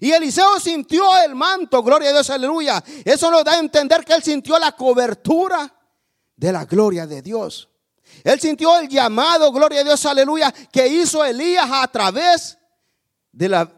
Y 0.00 0.10
Eliseo 0.12 0.58
sintió 0.60 1.04
el 1.24 1.34
manto, 1.34 1.82
gloria 1.82 2.10
a 2.10 2.12
Dios, 2.12 2.30
aleluya. 2.30 2.82
Eso 3.04 3.30
nos 3.30 3.44
da 3.44 3.52
a 3.52 3.58
entender 3.58 4.04
que 4.04 4.14
él 4.14 4.22
sintió 4.22 4.58
la 4.58 4.72
cobertura 4.72 5.72
de 6.36 6.52
la 6.52 6.64
gloria 6.64 7.06
de 7.06 7.22
Dios. 7.22 7.68
Él 8.24 8.40
sintió 8.40 8.78
el 8.78 8.88
llamado, 8.88 9.52
gloria 9.52 9.80
a 9.80 9.84
Dios, 9.84 10.04
aleluya, 10.06 10.52
que 10.72 10.86
hizo 10.86 11.24
Elías 11.24 11.68
a 11.70 11.86
través 11.88 12.58
de 13.32 13.48
la 13.48 13.72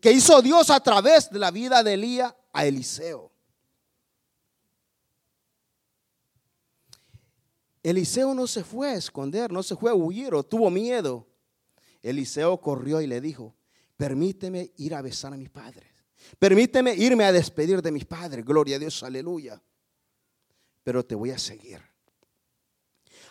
que 0.00 0.10
hizo 0.10 0.42
Dios 0.42 0.70
a 0.70 0.80
través 0.80 1.30
de 1.30 1.38
la 1.38 1.50
vida 1.50 1.82
de 1.82 1.94
Elías 1.94 2.34
a 2.52 2.66
Eliseo. 2.66 3.30
Eliseo 7.82 8.34
no 8.34 8.48
se 8.48 8.64
fue 8.64 8.90
a 8.90 8.94
esconder, 8.94 9.52
no 9.52 9.62
se 9.62 9.76
fue 9.76 9.92
a 9.92 9.94
huir 9.94 10.34
o 10.34 10.42
tuvo 10.42 10.70
miedo. 10.70 11.24
Eliseo 12.02 12.60
corrió 12.60 13.00
y 13.00 13.06
le 13.06 13.20
dijo, 13.20 13.55
permíteme 13.96 14.72
ir 14.76 14.94
a 14.94 15.02
besar 15.02 15.32
a 15.32 15.36
mis 15.36 15.50
padres. 15.50 15.90
Permíteme 16.38 16.94
irme 16.94 17.24
a 17.24 17.32
despedir 17.32 17.80
de 17.82 17.92
mis 17.92 18.04
padres. 18.04 18.44
Gloria 18.44 18.76
a 18.76 18.78
Dios, 18.78 19.02
aleluya. 19.02 19.62
Pero 20.82 21.04
te 21.04 21.14
voy 21.14 21.30
a 21.30 21.38
seguir. 21.38 21.80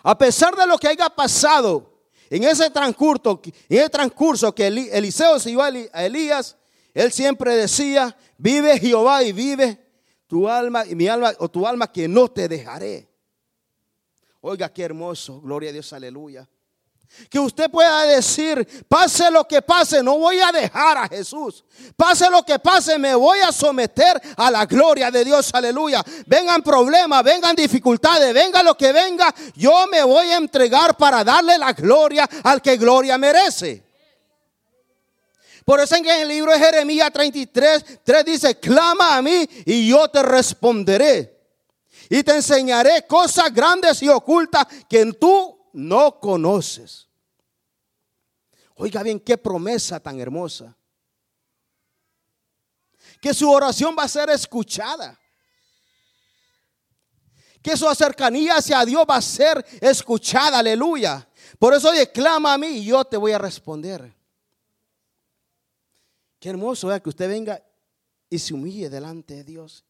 A 0.03 0.17
pesar 0.17 0.55
de 0.55 0.67
lo 0.67 0.77
que 0.77 0.87
haya 0.87 1.09
pasado 1.09 2.07
en 2.29 2.43
ese 2.43 2.69
transcurso, 2.69 3.41
en 3.69 3.81
el 3.81 3.89
transcurso 3.89 4.53
que 4.53 4.67
Eliseo 4.67 5.39
se 5.39 5.51
iba 5.51 5.65
a 5.65 6.05
Elías, 6.05 6.57
él 6.93 7.11
siempre 7.11 7.55
decía, 7.55 8.15
vive 8.37 8.79
Jehová 8.79 9.23
y 9.23 9.31
vive 9.31 9.85
tu 10.27 10.47
alma 10.47 10.85
y 10.85 10.95
mi 10.95 11.07
alma 11.07 11.33
o 11.39 11.49
tu 11.49 11.67
alma 11.67 11.91
que 11.91 12.07
no 12.07 12.29
te 12.29 12.47
dejaré. 12.47 13.09
Oiga, 14.41 14.71
qué 14.71 14.83
hermoso, 14.83 15.41
gloria 15.41 15.71
a 15.71 15.73
Dios, 15.73 15.91
aleluya. 15.91 16.47
Que 17.29 17.39
usted 17.39 17.69
pueda 17.69 18.03
decir, 18.03 18.85
pase 18.87 19.31
lo 19.31 19.47
que 19.47 19.61
pase, 19.61 20.03
no 20.03 20.17
voy 20.17 20.39
a 20.39 20.51
dejar 20.51 20.97
a 20.97 21.07
Jesús. 21.07 21.63
Pase 21.95 22.29
lo 22.29 22.43
que 22.43 22.59
pase, 22.59 22.97
me 22.97 23.15
voy 23.15 23.39
a 23.39 23.51
someter 23.51 24.21
a 24.35 24.51
la 24.51 24.65
gloria 24.65 25.09
de 25.11 25.23
Dios, 25.23 25.49
aleluya. 25.53 26.03
Vengan 26.25 26.61
problemas, 26.61 27.23
vengan 27.23 27.55
dificultades, 27.55 28.33
venga 28.33 28.63
lo 28.63 28.75
que 28.75 28.91
venga, 28.91 29.33
yo 29.55 29.87
me 29.87 30.03
voy 30.03 30.31
a 30.31 30.37
entregar 30.37 30.97
para 30.97 31.23
darle 31.23 31.57
la 31.57 31.73
gloria 31.73 32.29
al 32.43 32.61
que 32.61 32.77
gloria 32.77 33.17
merece. 33.17 33.83
Por 35.65 35.79
eso 35.79 35.95
en 35.95 36.05
el 36.05 36.27
libro 36.27 36.51
de 36.51 36.59
Jeremías 36.59 37.11
33, 37.11 38.01
3 38.03 38.25
dice, 38.25 38.59
clama 38.59 39.17
a 39.17 39.21
mí 39.21 39.49
y 39.65 39.89
yo 39.89 40.07
te 40.09 40.21
responderé 40.21 41.35
y 42.07 42.21
te 42.23 42.35
enseñaré 42.35 43.05
cosas 43.07 43.51
grandes 43.51 44.01
y 44.03 44.09
ocultas 44.09 44.67
que 44.87 45.11
tú 45.13 45.54
no 45.75 46.19
conoces. 46.19 47.09
Oiga 48.75 49.03
bien, 49.03 49.19
qué 49.19 49.37
promesa 49.37 49.99
tan 49.99 50.19
hermosa. 50.19 50.75
Que 53.21 53.33
su 53.33 53.49
oración 53.51 53.95
va 53.97 54.03
a 54.03 54.07
ser 54.07 54.29
escuchada. 54.29 55.19
Que 57.61 57.75
su 57.75 57.93
cercanía 57.93 58.55
hacia 58.55 58.85
Dios 58.85 59.05
va 59.09 59.17
a 59.17 59.21
ser 59.21 59.65
escuchada, 59.81 60.59
aleluya. 60.59 61.27
Por 61.59 61.73
eso 61.73 61.89
oye, 61.89 62.09
clama 62.11 62.53
a 62.53 62.57
mí 62.57 62.67
y 62.67 62.85
yo 62.85 63.03
te 63.03 63.17
voy 63.17 63.33
a 63.33 63.37
responder. 63.37 64.13
Qué 66.39 66.49
hermoso 66.49 66.93
es 66.93 67.01
que 67.01 67.09
usted 67.09 67.27
venga 67.27 67.61
y 68.29 68.39
se 68.39 68.53
humille 68.53 68.89
delante 68.89 69.35
de 69.35 69.43
Dios 69.43 69.83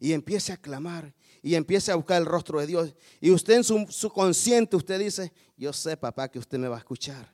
y 0.00 0.12
empiece 0.12 0.52
a 0.52 0.56
clamar 0.56 1.12
y 1.42 1.54
empiece 1.54 1.92
a 1.92 1.94
buscar 1.94 2.20
el 2.20 2.26
rostro 2.26 2.60
de 2.60 2.66
Dios. 2.66 2.94
Y 3.20 3.30
usted 3.30 3.54
en 3.54 3.64
su, 3.64 4.10
consciente, 4.10 4.76
usted 4.76 4.98
dice, 4.98 5.32
yo 5.56 5.72
sé, 5.72 5.96
papá, 5.96 6.28
que 6.28 6.38
usted 6.38 6.58
me 6.58 6.68
va 6.68 6.76
a 6.76 6.80
escuchar. 6.80 7.32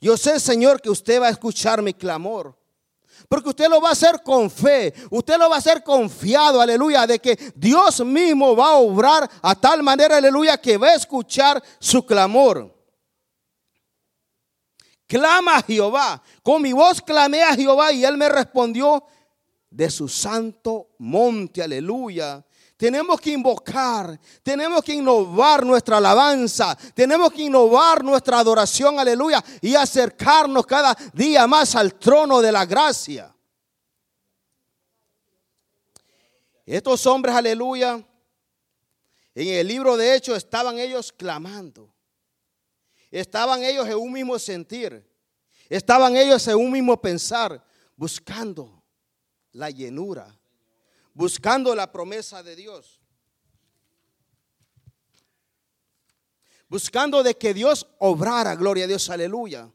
Yo 0.00 0.16
sé, 0.16 0.40
Señor, 0.40 0.80
que 0.80 0.88
usted 0.88 1.20
va 1.20 1.26
a 1.26 1.30
escuchar 1.30 1.82
mi 1.82 1.92
clamor. 1.92 2.56
Porque 3.28 3.50
usted 3.50 3.68
lo 3.68 3.80
va 3.80 3.90
a 3.90 3.92
hacer 3.92 4.22
con 4.22 4.50
fe. 4.50 4.94
Usted 5.10 5.36
lo 5.38 5.48
va 5.48 5.56
a 5.56 5.58
hacer 5.58 5.82
confiado, 5.82 6.60
aleluya, 6.60 7.06
de 7.06 7.18
que 7.18 7.52
Dios 7.54 8.04
mismo 8.04 8.56
va 8.56 8.70
a 8.70 8.76
obrar 8.76 9.28
a 9.42 9.54
tal 9.54 9.82
manera, 9.82 10.16
aleluya, 10.16 10.58
que 10.58 10.76
va 10.76 10.88
a 10.88 10.94
escuchar 10.94 11.62
su 11.78 12.04
clamor. 12.04 12.74
Clama 15.06 15.58
a 15.58 15.62
Jehová. 15.62 16.22
Con 16.42 16.62
mi 16.62 16.72
voz 16.72 17.00
clamé 17.00 17.42
a 17.42 17.54
Jehová 17.54 17.92
y 17.92 18.04
él 18.04 18.16
me 18.16 18.28
respondió 18.28 19.04
de 19.76 19.90
su 19.90 20.08
santo 20.08 20.94
monte, 21.00 21.62
aleluya. 21.62 22.42
Tenemos 22.78 23.20
que 23.20 23.32
invocar, 23.32 24.18
tenemos 24.42 24.82
que 24.82 24.94
innovar 24.94 25.66
nuestra 25.66 25.98
alabanza, 25.98 26.74
tenemos 26.94 27.30
que 27.30 27.42
innovar 27.42 28.02
nuestra 28.02 28.38
adoración, 28.38 28.98
aleluya, 28.98 29.44
y 29.60 29.74
acercarnos 29.74 30.64
cada 30.64 30.96
día 31.12 31.46
más 31.46 31.74
al 31.74 31.94
trono 31.94 32.40
de 32.40 32.52
la 32.52 32.64
gracia. 32.64 33.34
Estos 36.64 37.06
hombres, 37.06 37.34
aleluya, 37.34 38.02
en 39.34 39.48
el 39.48 39.68
libro 39.68 39.98
de 39.98 40.14
Hechos 40.14 40.38
estaban 40.38 40.78
ellos 40.78 41.12
clamando, 41.12 41.94
estaban 43.10 43.62
ellos 43.62 43.86
en 43.86 43.96
un 43.96 44.10
mismo 44.10 44.38
sentir, 44.38 45.06
estaban 45.68 46.16
ellos 46.16 46.48
en 46.48 46.56
un 46.56 46.72
mismo 46.72 46.98
pensar, 46.98 47.62
buscando 47.94 48.76
la 49.56 49.70
llenura 49.70 50.32
buscando 51.16 51.74
la 51.74 51.90
promesa 51.90 52.42
de 52.42 52.54
Dios. 52.54 53.00
Buscando 56.68 57.22
de 57.22 57.36
que 57.36 57.54
Dios 57.54 57.86
obrara, 57.98 58.54
gloria 58.54 58.84
a 58.84 58.88
Dios, 58.88 59.08
aleluya. 59.08 59.70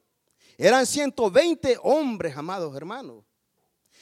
Eran 0.57 0.85
120 0.85 1.79
hombres, 1.81 2.38
amados 2.38 2.75
hermanos. 2.75 3.23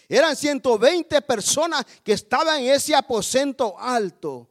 Eran 0.10 0.36
120 0.36 1.22
personas 1.22 1.86
que 2.04 2.14
estaban 2.14 2.60
en 2.60 2.74
ese 2.74 2.94
aposento 2.94 3.80
alto. 3.80 4.49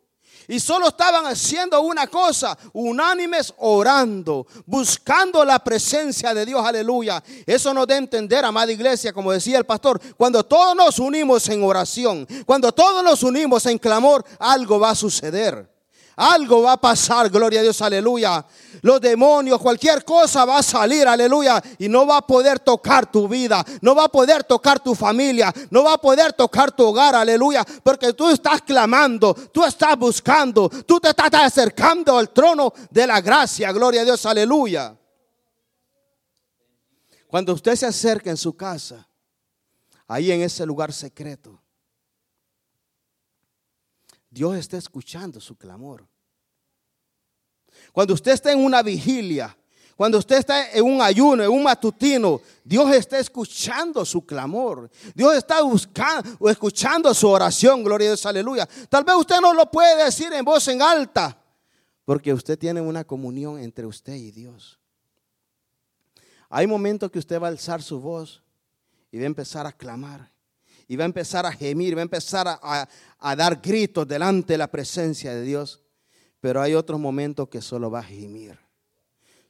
Y 0.49 0.59
solo 0.61 0.89
estaban 0.89 1.27
haciendo 1.27 1.83
una 1.83 2.07
cosa, 2.07 2.59
unánimes 2.73 3.53
orando, 3.59 4.47
buscando 4.65 5.45
la 5.45 5.59
presencia 5.59 6.33
de 6.33 6.47
Dios, 6.47 6.65
aleluya. 6.65 7.23
Eso 7.47 7.75
nos 7.75 7.87
da 7.87 7.95
a 7.95 7.99
entender, 7.99 8.47
amada 8.47 8.73
iglesia, 8.73 9.13
como 9.13 9.31
decía 9.31 9.59
el 9.59 9.67
pastor, 9.67 10.01
cuando 10.17 10.43
todos 10.43 10.75
nos 10.75 10.99
unimos 10.99 11.47
en 11.51 11.63
oración, 11.63 12.27
cuando 12.47 12.73
todos 12.73 13.05
nos 13.05 13.23
unimos 13.23 13.67
en 13.67 13.77
clamor, 13.77 14.25
algo 14.39 14.81
va 14.81 14.91
a 14.91 14.95
suceder. 14.95 15.78
Algo 16.19 16.63
va 16.63 16.73
a 16.73 16.81
pasar, 16.81 17.31
gloria 17.31 17.61
a 17.61 17.63
Dios, 17.63 17.81
aleluya. 17.81 18.45
Los 18.83 19.01
demonios, 19.01 19.61
cualquier 19.61 20.05
cosa 20.05 20.45
va 20.45 20.59
a 20.59 20.63
salir, 20.65 21.07
aleluya. 21.07 21.63
Y 21.79 21.89
no 21.89 22.09
va 22.09 22.17
a 22.17 22.27
poder 22.27 22.59
tocar 22.59 23.09
tu 23.09 23.29
vida, 23.29 23.65
no 23.83 23.95
va 23.95 24.07
a 24.07 24.09
poder 24.09 24.43
tocar 24.43 24.81
tu 24.81 24.97
familia, 24.97 25.55
no 25.71 25.85
va 25.85 25.93
a 25.93 25.99
poder 25.99 26.33
tocar 26.33 26.73
tu 26.73 26.87
hogar, 26.87 27.15
aleluya. 27.15 27.65
Porque 27.85 28.13
tú 28.15 28.29
estás 28.31 28.63
clamando, 28.63 29.33
tú 29.33 29.65
estás 29.65 29.97
buscando, 29.97 30.69
tú 30.69 30.99
te 30.99 31.11
estás 31.11 31.31
acercando 31.35 32.19
al 32.19 32.31
trono 32.31 32.73
de 32.91 33.07
la 33.07 33.21
gracia, 33.21 33.71
gloria 33.71 34.01
a 34.01 34.05
Dios, 34.05 34.27
aleluya. 34.27 34.99
Cuando 37.29 37.53
usted 37.53 37.77
se 37.77 37.87
acerca 37.87 38.29
en 38.29 38.37
su 38.37 38.57
casa, 38.57 39.09
ahí 40.09 40.33
en 40.33 40.43
ese 40.43 40.67
lugar 40.67 40.93
secreto, 40.93 41.63
Dios 44.39 44.55
está 44.55 44.77
escuchando 44.77 45.41
su 45.41 45.57
clamor. 45.57 46.07
Cuando 47.93 48.15
usted 48.15 48.31
está 48.31 48.53
en 48.53 48.61
una 48.61 48.85
vigilia, 48.85 49.57
Cuando 49.97 50.19
usted 50.19 50.37
está 50.37 50.71
en 50.71 50.85
un 50.85 51.03
ayuno, 51.03 51.43
en 51.43 51.51
un 51.51 51.61
matutino, 51.61 52.41
Dios 52.63 52.89
está 52.95 53.19
escuchando 53.19 54.05
su 54.05 54.25
clamor. 54.25 54.89
Dios 55.13 55.35
está 55.35 55.61
buscando 55.63 56.37
o 56.39 56.49
escuchando 56.49 57.13
su 57.13 57.29
oración. 57.29 57.83
Gloria 57.83 58.07
a 58.07 58.11
Dios, 58.11 58.25
aleluya. 58.25 58.69
Tal 58.89 59.03
vez 59.03 59.17
usted 59.17 59.41
no 59.41 59.53
lo 59.53 59.69
puede 59.69 60.05
decir 60.05 60.33
en 60.33 60.45
voz 60.45 60.69
en 60.69 60.83
alta, 60.83 61.37
porque 62.05 62.33
usted 62.33 62.57
tiene 62.57 62.81
una 62.81 63.03
comunión 63.03 63.59
entre 63.59 63.87
usted 63.87 64.15
y 64.15 64.31
Dios. 64.31 64.79
Hay 66.49 66.69
momentos 66.69 67.11
que 67.11 67.19
usted 67.19 67.43
va 67.43 67.49
a 67.49 67.51
alzar 67.51 67.83
su 67.83 67.99
voz 67.99 68.41
y 69.11 69.19
va 69.19 69.25
a 69.25 69.27
empezar 69.27 69.67
a 69.67 69.73
clamar. 69.73 70.31
Y 70.89 70.97
va 70.97 71.05
a 71.05 71.07
empezar 71.07 71.47
a 71.47 71.53
gemir, 71.53 71.95
va 71.95 72.01
a 72.01 72.03
empezar 72.03 72.49
a, 72.49 72.89
a 73.19 73.37
dar 73.37 73.61
gritos 73.61 74.09
delante 74.09 74.55
de 74.55 74.59
la 74.59 74.69
presencia 74.69 75.33
de 75.35 75.43
Dios. 75.43 75.85
Pero 76.41 76.61
hay 76.61 76.75
otros 76.75 76.99
momentos 76.99 77.49
que 77.49 77.61
solo 77.61 77.91
va 77.91 78.01
a 78.01 78.05
gemir 78.05 78.59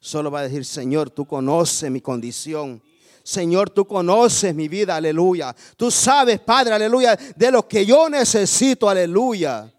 solo 0.01 0.31
va 0.31 0.41
a 0.41 0.43
decir, 0.45 0.65
Señor, 0.65 1.11
tú 1.11 1.27
conoces 1.27 1.91
mi 1.91 2.01
condición. 2.01 2.83
Señor, 3.23 3.71
tú 3.71 3.87
conoces 3.87 4.55
mi 4.55 4.69
vida, 4.69 4.97
aleluya. 4.97 5.55
Tú 5.77 5.91
sabes, 5.91 6.41
Padre, 6.41 6.75
aleluya, 6.75 7.17
de 7.37 7.51
lo 7.51 7.67
que 7.67 7.85
yo 7.85 8.09
necesito, 8.09 8.89
aleluya. 8.89 9.73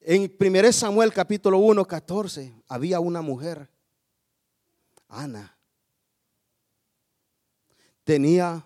En 0.00 0.32
1 0.38 0.72
Samuel 0.72 1.12
capítulo 1.12 1.58
1, 1.58 1.84
14, 1.84 2.52
había 2.68 3.00
una 3.00 3.22
mujer, 3.22 3.68
Ana. 5.08 5.56
Tenía 8.04 8.64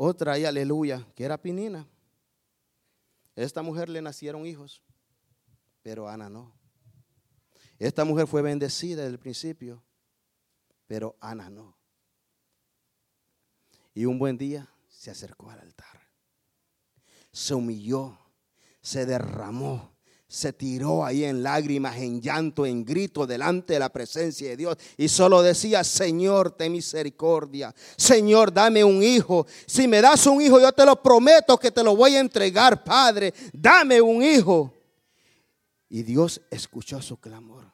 otra 0.00 0.34
ahí, 0.34 0.44
aleluya, 0.44 1.04
que 1.16 1.24
era 1.24 1.42
Pinina. 1.42 1.84
Esta 3.34 3.62
mujer 3.62 3.88
le 3.88 4.00
nacieron 4.00 4.46
hijos, 4.46 4.80
pero 5.82 6.08
Ana 6.08 6.30
no. 6.30 6.54
Esta 7.80 8.04
mujer 8.04 8.28
fue 8.28 8.40
bendecida 8.40 9.02
desde 9.02 9.14
el 9.14 9.18
principio, 9.18 9.82
pero 10.86 11.16
Ana 11.20 11.50
no. 11.50 11.76
Y 13.92 14.04
un 14.04 14.20
buen 14.20 14.38
día 14.38 14.68
se 14.88 15.10
acercó 15.10 15.50
al 15.50 15.58
altar. 15.58 16.08
Se 17.32 17.54
humilló, 17.54 18.16
se 18.80 19.04
derramó, 19.04 19.97
se 20.30 20.52
tiró 20.52 21.06
ahí 21.06 21.24
en 21.24 21.42
lágrimas, 21.42 21.96
en 21.96 22.20
llanto, 22.20 22.66
en 22.66 22.84
grito 22.84 23.26
delante 23.26 23.72
de 23.72 23.78
la 23.78 23.88
presencia 23.88 24.50
de 24.50 24.58
Dios. 24.58 24.76
Y 24.98 25.08
solo 25.08 25.40
decía, 25.40 25.82
Señor, 25.82 26.50
ten 26.50 26.72
misericordia. 26.72 27.74
Señor, 27.96 28.52
dame 28.52 28.84
un 28.84 29.02
hijo. 29.02 29.46
Si 29.66 29.88
me 29.88 30.02
das 30.02 30.26
un 30.26 30.42
hijo, 30.42 30.60
yo 30.60 30.70
te 30.70 30.84
lo 30.84 31.02
prometo 31.02 31.56
que 31.56 31.70
te 31.70 31.82
lo 31.82 31.96
voy 31.96 32.14
a 32.16 32.20
entregar, 32.20 32.84
Padre. 32.84 33.32
Dame 33.54 34.02
un 34.02 34.22
hijo. 34.22 34.74
Y 35.88 36.02
Dios 36.02 36.42
escuchó 36.50 37.00
su 37.00 37.18
clamor. 37.18 37.64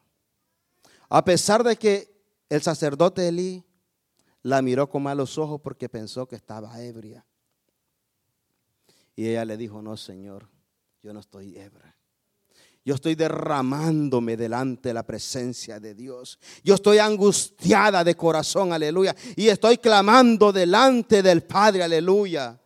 A 1.08 1.24
pesar 1.24 1.64
de 1.64 1.74
que 1.74 2.08
el 2.48 2.62
sacerdote 2.62 3.26
Elí 3.26 3.64
la 4.42 4.62
miró 4.62 4.88
con 4.88 5.02
malos 5.02 5.38
ojos 5.38 5.60
porque 5.60 5.88
pensó 5.88 6.28
que 6.28 6.36
estaba 6.36 6.80
ebria. 6.80 7.26
Y 9.16 9.26
ella 9.26 9.44
le 9.44 9.56
dijo, 9.56 9.82
no, 9.82 9.96
Señor, 9.96 10.48
yo 11.02 11.12
no 11.12 11.18
estoy 11.18 11.58
ebria. 11.58 11.96
Yo 12.84 12.94
estoy 12.94 13.14
derramándome 13.14 14.36
delante 14.36 14.90
de 14.90 14.94
la 14.94 15.06
presencia 15.06 15.80
de 15.80 15.94
Dios. 15.94 16.38
Yo 16.62 16.74
estoy 16.74 16.98
angustiada 16.98 18.04
de 18.04 18.14
corazón, 18.14 18.74
aleluya. 18.74 19.16
Y 19.36 19.48
estoy 19.48 19.78
clamando 19.78 20.52
delante 20.52 21.22
del 21.22 21.44
Padre, 21.44 21.82
aleluya. 21.82 22.60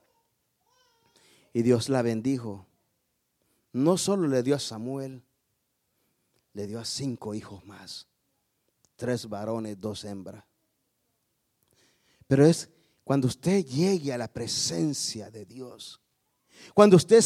Y 1.53 1.63
Dios 1.63 1.89
la 1.89 2.03
bendijo. 2.03 2.67
No 3.73 3.97
solo 3.97 4.27
le 4.27 4.43
dio 4.43 4.57
a 4.57 4.59
Samuel, 4.59 5.23
le 6.53 6.67
dio 6.67 6.81
a 6.81 6.85
cinco 6.85 7.33
hijos 7.33 7.65
más. 7.65 8.09
Tres 8.97 9.29
varones, 9.29 9.81
dos 9.81 10.05
hembras. 10.05 10.43
Pero 12.27 12.45
es 12.45 12.69
cuando 13.05 13.29
usted 13.29 13.65
llegue 13.65 14.13
a 14.13 14.19
la 14.19 14.27
presencia 14.27 15.31
de 15.31 15.47
Dios. 15.47 16.01
Cuando 16.75 16.97
usted 16.97 17.21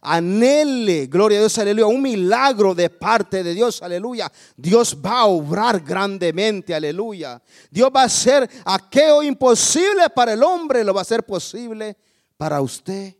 anhele, 0.00 1.06
gloria 1.06 1.38
a 1.38 1.40
Dios, 1.42 1.58
aleluya, 1.58 1.86
un 1.86 2.02
milagro 2.02 2.74
de 2.74 2.90
parte 2.90 3.42
de 3.42 3.54
Dios, 3.54 3.82
aleluya. 3.82 4.30
Dios 4.56 4.96
va 5.04 5.20
a 5.20 5.26
obrar 5.26 5.80
grandemente, 5.80 6.74
aleluya. 6.74 7.42
Dios 7.70 7.90
va 7.94 8.02
a 8.02 8.06
hacer 8.06 8.48
aquello 8.64 9.22
imposible 9.22 10.10
para 10.14 10.32
el 10.32 10.42
hombre, 10.42 10.84
lo 10.84 10.94
va 10.94 11.00
a 11.00 11.02
hacer 11.02 11.24
posible 11.24 11.96
para 12.36 12.60
usted 12.60 13.16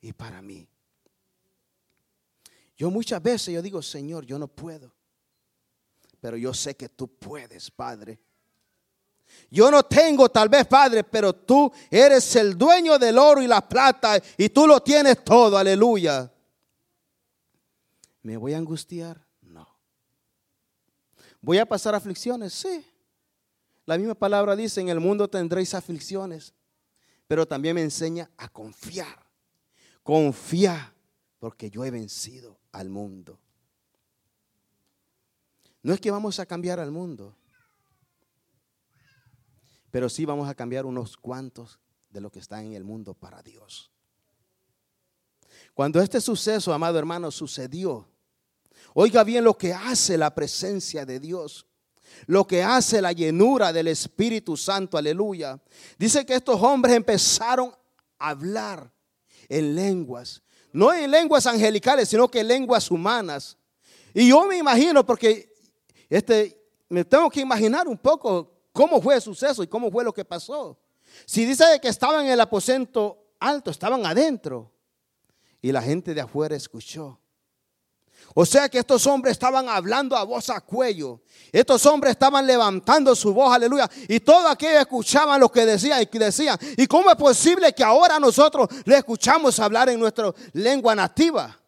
y 0.00 0.12
para 0.12 0.42
mí. 0.42 0.68
Yo 2.76 2.90
muchas 2.90 3.22
veces 3.22 3.54
yo 3.54 3.60
digo, 3.60 3.82
Señor, 3.82 4.24
yo 4.24 4.38
no 4.38 4.48
puedo. 4.48 4.94
Pero 6.20 6.36
yo 6.36 6.54
sé 6.54 6.76
que 6.76 6.88
tú 6.88 7.08
puedes, 7.08 7.70
Padre. 7.70 8.18
Yo 9.50 9.70
no 9.70 9.82
tengo 9.82 10.28
tal 10.28 10.48
vez, 10.48 10.66
Padre, 10.66 11.02
pero 11.04 11.32
tú 11.32 11.72
eres 11.90 12.36
el 12.36 12.56
dueño 12.56 12.98
del 12.98 13.18
oro 13.18 13.42
y 13.42 13.46
la 13.46 13.66
plata 13.66 14.20
y 14.36 14.48
tú 14.48 14.66
lo 14.66 14.80
tienes 14.80 15.24
todo, 15.24 15.58
aleluya. 15.58 16.32
¿Me 18.22 18.36
voy 18.36 18.54
a 18.54 18.58
angustiar? 18.58 19.24
No. 19.42 19.66
¿Voy 21.40 21.58
a 21.58 21.66
pasar 21.66 21.94
aflicciones? 21.94 22.52
Sí. 22.52 22.84
La 23.86 23.98
misma 23.98 24.14
palabra 24.14 24.54
dice, 24.54 24.80
en 24.80 24.88
el 24.88 25.00
mundo 25.00 25.28
tendréis 25.28 25.74
aflicciones, 25.74 26.54
pero 27.26 27.46
también 27.46 27.74
me 27.74 27.82
enseña 27.82 28.30
a 28.36 28.48
confiar. 28.48 29.26
Confía, 30.02 30.94
porque 31.38 31.70
yo 31.70 31.84
he 31.84 31.90
vencido 31.90 32.60
al 32.70 32.88
mundo. 32.88 33.40
No 35.82 35.92
es 35.94 36.00
que 36.00 36.10
vamos 36.10 36.38
a 36.38 36.46
cambiar 36.46 36.78
al 36.78 36.90
mundo, 36.90 37.34
pero 39.90 40.08
sí 40.08 40.24
vamos 40.24 40.48
a 40.48 40.54
cambiar 40.54 40.86
unos 40.86 41.16
cuantos 41.16 41.78
de 42.10 42.20
lo 42.20 42.30
que 42.30 42.38
está 42.38 42.62
en 42.62 42.72
el 42.72 42.84
mundo 42.84 43.14
para 43.14 43.42
Dios. 43.42 43.90
Cuando 45.74 46.00
este 46.00 46.20
suceso, 46.20 46.72
amado 46.72 46.98
hermano, 46.98 47.30
sucedió, 47.30 48.08
oiga 48.94 49.24
bien 49.24 49.44
lo 49.44 49.56
que 49.56 49.72
hace 49.72 50.16
la 50.18 50.34
presencia 50.34 51.06
de 51.06 51.20
Dios, 51.20 51.66
lo 52.26 52.46
que 52.46 52.62
hace 52.62 53.00
la 53.00 53.12
llenura 53.12 53.72
del 53.72 53.88
Espíritu 53.88 54.56
Santo, 54.56 54.98
aleluya. 54.98 55.60
Dice 55.98 56.26
que 56.26 56.34
estos 56.34 56.60
hombres 56.60 56.94
empezaron 56.94 57.72
a 58.18 58.30
hablar 58.30 58.92
en 59.48 59.74
lenguas, 59.74 60.42
no 60.72 60.92
en 60.92 61.10
lenguas 61.10 61.46
angelicales, 61.46 62.08
sino 62.08 62.28
que 62.28 62.40
en 62.40 62.48
lenguas 62.48 62.90
humanas. 62.90 63.56
Y 64.12 64.28
yo 64.28 64.46
me 64.46 64.56
imagino, 64.56 65.04
porque 65.06 65.52
este, 66.08 66.60
me 66.88 67.04
tengo 67.04 67.30
que 67.30 67.40
imaginar 67.40 67.86
un 67.88 67.96
poco 67.96 68.59
cómo 68.72 69.00
fue 69.00 69.16
el 69.16 69.22
suceso 69.22 69.62
y 69.62 69.66
cómo 69.66 69.90
fue 69.90 70.04
lo 70.04 70.12
que 70.12 70.24
pasó. 70.24 70.78
Si 71.26 71.44
dice 71.44 71.64
que 71.80 71.88
estaban 71.88 72.26
en 72.26 72.32
el 72.32 72.40
aposento 72.40 73.18
alto, 73.38 73.70
estaban 73.70 74.04
adentro 74.06 74.70
y 75.60 75.72
la 75.72 75.82
gente 75.82 76.14
de 76.14 76.20
afuera 76.20 76.56
escuchó. 76.56 77.18
O 78.34 78.46
sea 78.46 78.68
que 78.68 78.78
estos 78.78 79.06
hombres 79.06 79.32
estaban 79.32 79.68
hablando 79.68 80.16
a 80.16 80.22
voz 80.22 80.50
a 80.50 80.60
cuello. 80.60 81.20
Estos 81.50 81.84
hombres 81.86 82.12
estaban 82.12 82.46
levantando 82.46 83.14
su 83.16 83.34
voz, 83.34 83.52
aleluya. 83.52 83.90
Y 84.08 84.20
todo 84.20 84.46
aquello 84.48 84.78
escuchaban 84.78 85.40
lo 85.40 85.50
que 85.50 85.66
decían 85.66 86.02
y 86.02 86.06
que 86.06 86.18
decían. 86.18 86.56
¿Y 86.76 86.86
cómo 86.86 87.10
es 87.10 87.16
posible 87.16 87.72
que 87.72 87.82
ahora 87.82 88.20
nosotros 88.20 88.68
le 88.84 88.98
escuchamos 88.98 89.58
hablar 89.58 89.88
en 89.88 89.98
nuestra 89.98 90.32
lengua 90.52 90.94
nativa? 90.94 91.59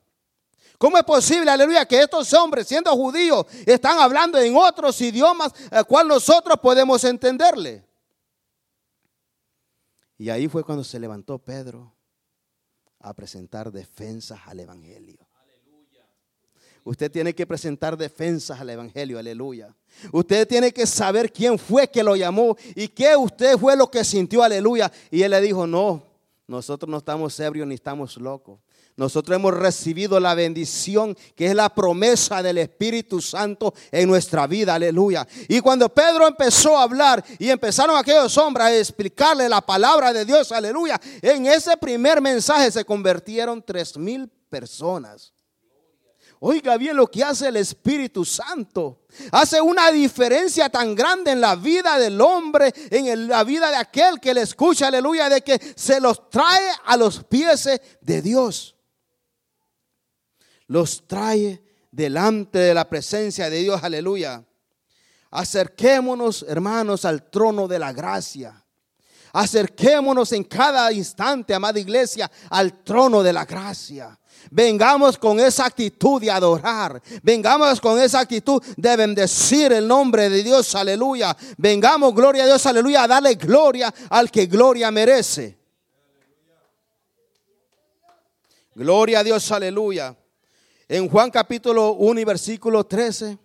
¿Cómo 0.82 0.98
es 0.98 1.04
posible, 1.04 1.48
aleluya, 1.48 1.86
que 1.86 2.02
estos 2.02 2.34
hombres, 2.34 2.66
siendo 2.66 2.90
judíos, 2.96 3.46
están 3.64 4.00
hablando 4.00 4.36
en 4.36 4.56
otros 4.56 5.00
idiomas, 5.00 5.52
al 5.70 5.86
cual 5.86 6.08
nosotros 6.08 6.58
podemos 6.60 7.04
entenderle? 7.04 7.86
Y 10.18 10.28
ahí 10.28 10.48
fue 10.48 10.64
cuando 10.64 10.82
se 10.82 10.98
levantó 10.98 11.38
Pedro 11.38 11.94
a 12.98 13.14
presentar 13.14 13.70
defensas 13.70 14.40
al 14.44 14.58
Evangelio. 14.58 15.20
Usted 16.82 17.12
tiene 17.12 17.32
que 17.32 17.46
presentar 17.46 17.96
defensas 17.96 18.60
al 18.60 18.70
Evangelio, 18.70 19.20
aleluya. 19.20 19.72
Usted 20.10 20.48
tiene 20.48 20.72
que 20.72 20.84
saber 20.84 21.32
quién 21.32 21.60
fue 21.60 21.86
que 21.86 22.02
lo 22.02 22.16
llamó 22.16 22.56
y 22.74 22.88
qué 22.88 23.14
usted 23.14 23.56
fue 23.56 23.76
lo 23.76 23.88
que 23.88 24.02
sintió, 24.02 24.42
aleluya. 24.42 24.90
Y 25.12 25.22
él 25.22 25.30
le 25.30 25.40
dijo, 25.40 25.64
no, 25.64 26.02
nosotros 26.48 26.90
no 26.90 26.98
estamos 26.98 27.38
ebrios 27.38 27.68
ni 27.68 27.76
estamos 27.76 28.16
locos. 28.16 28.58
Nosotros 28.96 29.34
hemos 29.36 29.54
recibido 29.54 30.20
la 30.20 30.34
bendición 30.34 31.16
que 31.34 31.46
es 31.46 31.54
la 31.54 31.74
promesa 31.74 32.42
del 32.42 32.58
Espíritu 32.58 33.22
Santo 33.22 33.72
en 33.90 34.08
nuestra 34.08 34.46
vida, 34.46 34.74
aleluya. 34.74 35.26
Y 35.48 35.60
cuando 35.60 35.88
Pedro 35.88 36.28
empezó 36.28 36.76
a 36.76 36.82
hablar 36.82 37.24
y 37.38 37.48
empezaron 37.48 37.96
aquellos 37.96 38.36
hombres 38.36 38.66
a 38.66 38.76
explicarle 38.76 39.48
la 39.48 39.62
palabra 39.62 40.12
de 40.12 40.26
Dios, 40.26 40.52
aleluya, 40.52 41.00
en 41.22 41.46
ese 41.46 41.76
primer 41.78 42.20
mensaje 42.20 42.70
se 42.70 42.84
convirtieron 42.84 43.62
tres 43.62 43.96
mil 43.96 44.28
personas. 44.50 45.32
Oiga 46.44 46.76
bien 46.76 46.96
lo 46.96 47.06
que 47.06 47.22
hace 47.22 47.48
el 47.48 47.56
Espíritu 47.56 48.24
Santo. 48.24 49.04
Hace 49.30 49.60
una 49.60 49.90
diferencia 49.92 50.68
tan 50.68 50.94
grande 50.94 51.30
en 51.30 51.40
la 51.40 51.54
vida 51.54 51.98
del 51.98 52.20
hombre, 52.20 52.74
en 52.90 53.28
la 53.28 53.44
vida 53.44 53.70
de 53.70 53.76
aquel 53.76 54.18
que 54.20 54.34
le 54.34 54.42
escucha, 54.42 54.88
aleluya, 54.88 55.28
de 55.28 55.40
que 55.40 55.58
se 55.76 56.00
los 56.00 56.28
trae 56.28 56.68
a 56.84 56.96
los 56.96 57.22
pies 57.24 57.68
de 58.00 58.22
Dios 58.22 58.74
los 60.66 61.06
trae 61.06 61.62
delante 61.90 62.58
de 62.58 62.74
la 62.74 62.88
presencia 62.88 63.50
de 63.50 63.58
Dios, 63.58 63.82
aleluya. 63.82 64.44
Acerquémonos, 65.30 66.44
hermanos, 66.48 67.04
al 67.04 67.30
trono 67.30 67.66
de 67.66 67.78
la 67.78 67.92
gracia. 67.92 68.62
Acerquémonos 69.32 70.32
en 70.32 70.44
cada 70.44 70.92
instante, 70.92 71.54
amada 71.54 71.78
iglesia, 71.78 72.30
al 72.50 72.82
trono 72.82 73.22
de 73.22 73.32
la 73.32 73.46
gracia. 73.46 74.18
Vengamos 74.50 75.16
con 75.16 75.40
esa 75.40 75.64
actitud 75.64 76.20
de 76.20 76.30
adorar. 76.30 77.00
Vengamos 77.22 77.80
con 77.80 77.98
esa 77.98 78.20
actitud 78.20 78.62
de 78.76 78.96
bendecir 78.96 79.72
el 79.72 79.88
nombre 79.88 80.28
de 80.28 80.42
Dios. 80.42 80.74
Aleluya. 80.74 81.34
Vengamos, 81.56 82.14
gloria 82.14 82.42
a 82.42 82.46
Dios, 82.46 82.66
aleluya, 82.66 83.04
a 83.04 83.08
darle 83.08 83.34
gloria 83.36 83.92
al 84.10 84.30
que 84.30 84.46
gloria 84.46 84.90
merece. 84.90 85.58
Gloria 88.74 89.20
a 89.20 89.24
Dios, 89.24 89.50
aleluya. 89.50 90.16
En 90.92 91.08
Juan 91.08 91.30
capítulo 91.30 91.94
1 91.94 92.20
y 92.20 92.24
versículo 92.24 92.84
13. 92.84 93.38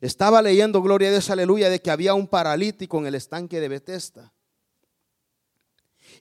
Estaba 0.00 0.40
leyendo, 0.40 0.80
gloria 0.80 1.08
a 1.08 1.10
Dios, 1.10 1.28
aleluya, 1.28 1.68
de 1.68 1.82
que 1.82 1.90
había 1.90 2.14
un 2.14 2.26
paralítico 2.26 2.96
en 2.96 3.06
el 3.06 3.14
estanque 3.14 3.60
de 3.60 3.68
Bethesda. 3.68 4.32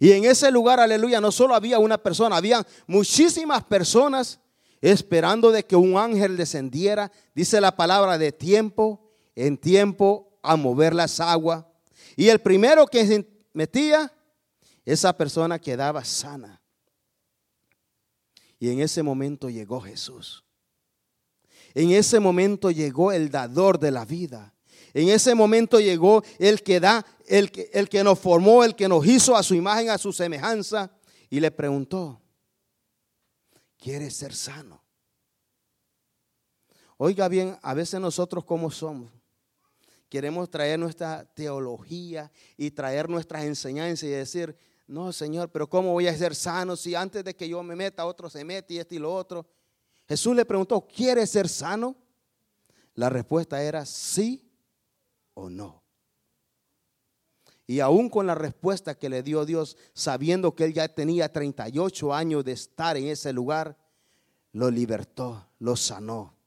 Y 0.01 0.11
en 0.11 0.25
ese 0.25 0.51
lugar, 0.51 0.81
aleluya, 0.81 1.21
no 1.21 1.31
solo 1.31 1.55
había 1.55 1.79
una 1.79 1.97
persona, 1.97 2.35
había 2.35 2.67
muchísimas 2.87 3.63
personas 3.63 4.41
esperando 4.81 5.49
de 5.49 5.63
que 5.63 5.77
un 5.77 5.97
ángel 5.97 6.35
descendiera, 6.35 7.09
dice 7.33 7.61
la 7.61 7.73
palabra, 7.73 8.17
de 8.17 8.33
tiempo 8.33 9.13
en 9.33 9.57
tiempo 9.57 10.37
a 10.41 10.57
mover 10.57 10.93
las 10.93 11.21
aguas. 11.21 11.63
Y 12.17 12.27
el 12.27 12.39
primero 12.39 12.85
que 12.85 13.07
se 13.07 13.25
metía, 13.53 14.11
esa 14.83 15.15
persona 15.15 15.57
quedaba 15.57 16.03
sana. 16.03 16.62
Y 18.63 18.69
en 18.69 18.79
ese 18.79 19.03
momento 19.03 19.49
llegó 19.49 19.81
Jesús. 19.81 20.45
En 21.73 21.91
ese 21.91 22.21
momento 22.21 22.71
llegó 22.71 23.11
el 23.11 23.29
dador 23.29 23.77
de 23.77 23.91
la 23.91 24.05
vida. 24.05 24.53
En 24.93 25.09
ese 25.09 25.35
momento 25.35 25.81
llegó 25.81 26.23
el 26.39 26.63
que 26.63 26.79
da, 26.79 27.05
el 27.27 27.51
que, 27.51 27.69
el 27.73 27.89
que 27.89 28.05
nos 28.05 28.17
formó, 28.19 28.63
el 28.63 28.73
que 28.73 28.87
nos 28.87 29.05
hizo 29.05 29.35
a 29.35 29.43
su 29.43 29.53
imagen, 29.53 29.89
a 29.89 29.97
su 29.97 30.13
semejanza. 30.13 30.89
Y 31.29 31.41
le 31.41 31.51
preguntó, 31.51 32.21
¿quieres 33.75 34.15
ser 34.15 34.33
sano? 34.33 34.81
Oiga 36.95 37.27
bien, 37.27 37.59
a 37.61 37.73
veces 37.73 37.99
nosotros 37.99 38.45
como 38.45 38.71
somos, 38.71 39.11
queremos 40.07 40.49
traer 40.49 40.79
nuestra 40.79 41.25
teología 41.33 42.31
y 42.55 42.71
traer 42.71 43.09
nuestras 43.09 43.43
enseñanzas 43.43 44.03
y 44.03 44.11
decir, 44.11 44.55
no, 44.93 45.11
Señor, 45.11 45.49
pero 45.49 45.67
¿cómo 45.67 45.91
voy 45.91 46.05
a 46.05 46.15
ser 46.15 46.35
sano 46.35 46.75
si 46.75 46.93
antes 46.93 47.23
de 47.23 47.35
que 47.35 47.49
yo 47.49 47.63
me 47.63 47.75
meta 47.75 48.05
otro 48.05 48.29
se 48.29 48.45
mete 48.45 48.75
y 48.75 48.77
este 48.77 48.93
y 48.93 48.99
lo 48.99 49.11
otro? 49.11 49.43
Jesús 50.07 50.35
le 50.35 50.45
preguntó, 50.45 50.85
¿quieres 50.85 51.31
ser 51.31 51.49
sano? 51.49 51.95
La 52.93 53.09
respuesta 53.09 53.59
era 53.63 53.87
sí 53.87 54.47
o 55.33 55.49
no. 55.49 55.81
Y 57.65 57.79
aún 57.79 58.07
con 58.07 58.27
la 58.27 58.35
respuesta 58.35 58.93
que 58.93 59.09
le 59.09 59.23
dio 59.23 59.45
Dios, 59.45 59.77
sabiendo 59.95 60.53
que 60.53 60.65
él 60.65 60.75
ya 60.75 60.87
tenía 60.87 61.33
38 61.33 62.13
años 62.13 62.45
de 62.45 62.51
estar 62.51 62.95
en 62.95 63.07
ese 63.07 63.33
lugar, 63.33 63.75
lo 64.51 64.69
libertó, 64.69 65.49
lo 65.57 65.75
sanó. 65.75 66.37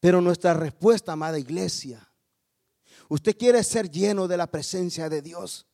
Pero 0.00 0.20
nuestra 0.20 0.52
respuesta, 0.52 1.12
amada 1.12 1.38
iglesia, 1.38 2.06
usted 3.08 3.38
quiere 3.38 3.64
ser 3.64 3.90
lleno 3.90 4.28
de 4.28 4.36
la 4.36 4.50
presencia 4.50 5.08
de 5.08 5.22
Dios. 5.22 5.66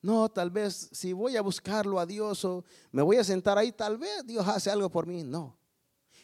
No, 0.00 0.28
tal 0.28 0.50
vez 0.50 0.90
si 0.92 1.12
voy 1.12 1.36
a 1.36 1.42
buscarlo 1.42 1.98
a 1.98 2.06
Dios 2.06 2.44
o 2.44 2.64
me 2.92 3.02
voy 3.02 3.16
a 3.16 3.24
sentar 3.24 3.58
ahí, 3.58 3.72
tal 3.72 3.98
vez 3.98 4.24
Dios 4.24 4.46
hace 4.46 4.70
algo 4.70 4.88
por 4.90 5.06
mí. 5.06 5.24
No. 5.24 5.58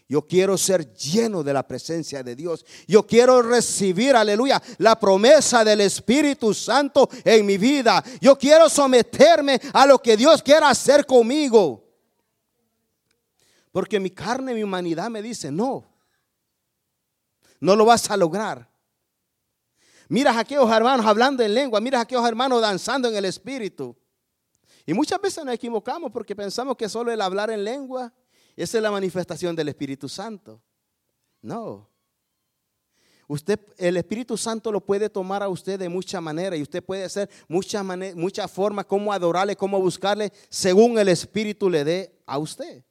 Yo 0.07 0.27
quiero 0.27 0.59
ser 0.59 0.93
lleno 0.95 1.43
de 1.43 1.53
la 1.53 1.67
presencia 1.67 2.23
de 2.23 2.37
Dios. 2.37 2.65
Yo 2.87 3.07
quiero 3.07 3.41
recibir, 3.41 4.15
aleluya, 4.15 4.63
la 4.79 5.01
promesa 5.01 5.65
del 5.65 5.81
Espíritu 5.81 6.53
Santo 6.53 7.09
en 7.25 7.47
mi 7.47 7.57
vida. 7.57 8.05
Yo 8.21 8.37
quiero 8.37 8.69
someterme 8.69 9.61
a 9.73 9.87
lo 9.87 10.01
que 10.01 10.17
Dios 10.17 10.43
quiera 10.43 10.69
hacer 10.69 11.07
conmigo. 11.07 11.83
Porque 13.73 13.99
mi 13.99 14.11
carne, 14.11 14.55
mi 14.55 14.63
humanidad 14.63 15.11
me 15.11 15.23
dice, 15.23 15.51
no, 15.51 15.85
no 17.59 17.75
lo 17.75 17.87
vas 17.87 18.11
a 18.11 18.17
lograr. 18.17 18.74
Mira 20.09 20.33
a 20.33 20.41
aquellos 20.41 20.71
hermanos 20.71 21.07
hablando 21.07 21.43
en 21.43 21.55
lengua, 21.55 21.81
mira 21.81 21.99
a 21.99 22.03
aquellos 22.03 22.27
hermanos 22.27 22.61
danzando 22.61 23.09
en 23.09 23.17
el 23.17 23.25
Espíritu. 23.25 23.97
Y 24.87 24.93
muchas 24.93 25.21
veces 25.21 25.45
nos 25.45 25.55
equivocamos 25.55 26.11
porque 26.13 26.37
pensamos 26.37 26.77
que 26.77 26.89
solo 26.89 27.11
el 27.11 27.21
hablar 27.21 27.51
en 27.51 27.65
lengua 27.65 28.13
esa 28.57 28.79
es 28.79 28.83
la 28.83 28.91
manifestación 28.91 29.57
del 29.57 29.69
Espíritu 29.69 30.09
Santo. 30.09 30.63
No. 31.43 31.89
Usted, 33.27 33.59
el 33.79 33.97
Espíritu 33.97 34.37
Santo 34.37 34.71
lo 34.71 34.85
puede 34.85 35.09
tomar 35.09 35.43
a 35.43 35.49
usted 35.49 35.79
de 35.79 35.89
mucha 35.89 36.21
manera 36.21 36.57
y 36.57 36.63
usted 36.63 36.85
puede 36.85 37.05
hacer 37.05 37.29
muchas 37.49 37.85
mucha 38.15 38.47
formas 38.49 38.85
cómo 38.85 39.13
adorarle, 39.13 39.57
cómo 39.57 39.81
buscarle, 39.81 40.33
según 40.51 40.99
el 40.99 41.09
Espíritu 41.09 41.71
le 41.71 41.85
dé 41.85 42.23
a 42.27 42.39
usted. 42.39 42.85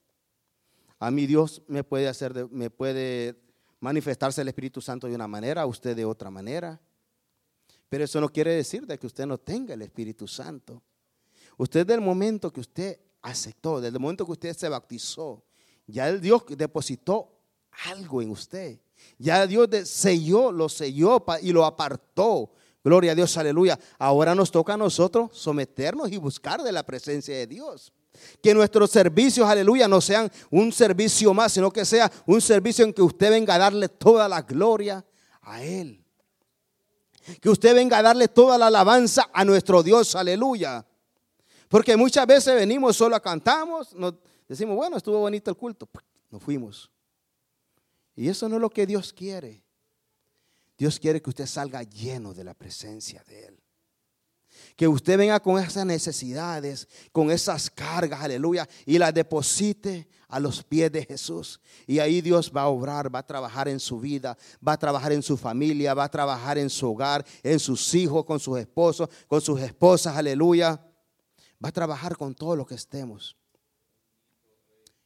A 0.98 1.10
mí 1.10 1.26
Dios 1.26 1.62
me 1.66 1.84
puede 1.84 2.08
hacer, 2.08 2.48
me 2.50 2.68
puede 2.68 3.40
manifestarse 3.80 4.42
el 4.42 4.48
Espíritu 4.48 4.80
Santo 4.80 5.06
de 5.06 5.14
una 5.14 5.28
manera, 5.28 5.62
a 5.62 5.66
usted 5.66 5.94
de 5.94 6.04
otra 6.04 6.30
manera. 6.30 6.80
Pero 7.88 8.04
eso 8.04 8.20
no 8.20 8.28
quiere 8.28 8.52
decir 8.54 8.86
de 8.86 8.98
que 8.98 9.06
usted 9.06 9.26
no 9.26 9.38
tenga 9.38 9.74
el 9.74 9.82
Espíritu 9.82 10.26
Santo. 10.26 10.82
Usted 11.56 11.86
del 11.86 12.00
momento 12.00 12.52
que 12.52 12.60
usted 12.60 12.98
aceptó, 13.22 13.80
desde 13.80 13.96
el 13.96 14.00
momento 14.00 14.26
que 14.26 14.32
usted 14.32 14.56
se 14.56 14.68
bautizó, 14.68 15.44
ya 15.86 16.08
el 16.08 16.20
Dios 16.20 16.42
depositó 16.48 17.30
algo 17.86 18.22
en 18.22 18.30
usted. 18.30 18.80
Ya 19.18 19.46
Dios 19.46 19.68
selló, 19.84 20.52
lo 20.52 20.68
selló 20.68 21.24
y 21.42 21.52
lo 21.52 21.64
apartó. 21.64 22.50
Gloria 22.82 23.12
a 23.12 23.14
Dios, 23.14 23.36
aleluya. 23.36 23.78
Ahora 23.98 24.34
nos 24.34 24.50
toca 24.50 24.74
a 24.74 24.76
nosotros 24.76 25.30
someternos 25.32 26.10
y 26.10 26.16
buscar 26.16 26.62
de 26.62 26.72
la 26.72 26.82
presencia 26.84 27.34
de 27.34 27.46
Dios. 27.46 27.92
Que 28.42 28.54
nuestros 28.54 28.90
servicios, 28.90 29.48
aleluya, 29.48 29.88
no 29.88 30.00
sean 30.00 30.30
un 30.50 30.70
servicio 30.70 31.34
más, 31.34 31.52
sino 31.52 31.70
que 31.70 31.84
sea 31.84 32.10
un 32.26 32.40
servicio 32.40 32.84
en 32.84 32.92
que 32.92 33.02
usted 33.02 33.30
venga 33.30 33.54
a 33.54 33.58
darle 33.58 33.88
toda 33.88 34.28
la 34.28 34.42
gloria 34.42 35.04
a 35.42 35.62
Él. 35.62 36.03
Que 37.40 37.48
usted 37.48 37.74
venga 37.74 37.98
a 37.98 38.02
darle 38.02 38.28
toda 38.28 38.58
la 38.58 38.66
alabanza 38.66 39.30
a 39.32 39.44
nuestro 39.44 39.82
Dios, 39.82 40.14
aleluya. 40.14 40.84
Porque 41.68 41.96
muchas 41.96 42.26
veces 42.26 42.54
venimos 42.54 42.96
solo 42.96 43.16
a 43.16 43.20
cantamos, 43.20 43.94
nos 43.94 44.14
decimos, 44.48 44.76
bueno, 44.76 44.96
estuvo 44.96 45.18
bonito 45.18 45.50
el 45.50 45.56
culto, 45.56 45.88
nos 46.30 46.42
fuimos. 46.42 46.90
Y 48.16 48.28
eso 48.28 48.48
no 48.48 48.56
es 48.56 48.60
lo 48.60 48.70
que 48.70 48.86
Dios 48.86 49.12
quiere. 49.12 49.64
Dios 50.76 50.98
quiere 50.98 51.22
que 51.22 51.30
usted 51.30 51.46
salga 51.46 51.82
lleno 51.82 52.34
de 52.34 52.44
la 52.44 52.54
presencia 52.54 53.22
de 53.26 53.46
Él. 53.46 53.60
Que 54.76 54.86
usted 54.86 55.18
venga 55.18 55.40
con 55.40 55.62
esas 55.62 55.86
necesidades, 55.86 56.88
con 57.12 57.30
esas 57.30 57.70
cargas, 57.70 58.22
aleluya, 58.22 58.68
y 58.86 58.98
las 58.98 59.14
deposite 59.14 60.08
a 60.34 60.40
los 60.40 60.62
pies 60.62 60.90
de 60.90 61.04
Jesús. 61.04 61.60
Y 61.86 61.98
ahí 61.98 62.20
Dios 62.20 62.52
va 62.54 62.62
a 62.62 62.68
obrar, 62.68 63.14
va 63.14 63.20
a 63.20 63.26
trabajar 63.26 63.68
en 63.68 63.80
su 63.80 64.00
vida, 64.00 64.36
va 64.66 64.72
a 64.72 64.78
trabajar 64.78 65.12
en 65.12 65.22
su 65.22 65.36
familia, 65.36 65.94
va 65.94 66.04
a 66.04 66.10
trabajar 66.10 66.58
en 66.58 66.70
su 66.70 66.90
hogar, 66.90 67.24
en 67.42 67.58
sus 67.58 67.94
hijos, 67.94 68.24
con 68.24 68.40
sus 68.40 68.58
esposos, 68.58 69.08
con 69.28 69.40
sus 69.40 69.60
esposas, 69.60 70.16
aleluya. 70.16 70.80
Va 71.64 71.68
a 71.68 71.72
trabajar 71.72 72.16
con 72.16 72.34
todo 72.34 72.56
lo 72.56 72.66
que 72.66 72.74
estemos 72.74 73.36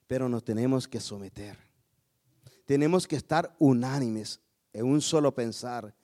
pero 0.08 0.28
nos 0.28 0.42
tenemos 0.42 0.88
que 0.88 0.98
someter. 0.98 1.56
Tenemos 2.64 3.06
que 3.06 3.14
estar 3.14 3.54
unánimes 3.60 4.40
en 4.72 4.86
un 4.86 5.00
solo 5.00 5.34
pensar. 5.34 5.94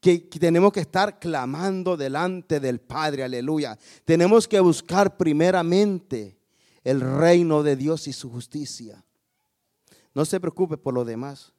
Que, 0.00 0.18
tenemos 0.18 0.72
que 0.72 0.80
estar 0.80 1.20
clamando 1.20 1.96
delante 1.96 2.58
del 2.58 2.80
Padre, 2.80 3.22
aleluya. 3.22 3.78
Tenemos 4.04 4.48
que 4.48 4.58
buscar 4.58 5.16
primeramente 5.16 6.36
el 6.84 7.00
reino 7.00 7.62
de 7.62 7.76
Dios 7.76 8.08
y 8.08 8.12
su 8.12 8.30
justicia. 8.30 9.04
No 10.14 10.24
se 10.24 10.40
preocupe 10.40 10.76
por 10.76 10.94
lo 10.94 11.04
demás. 11.04 11.52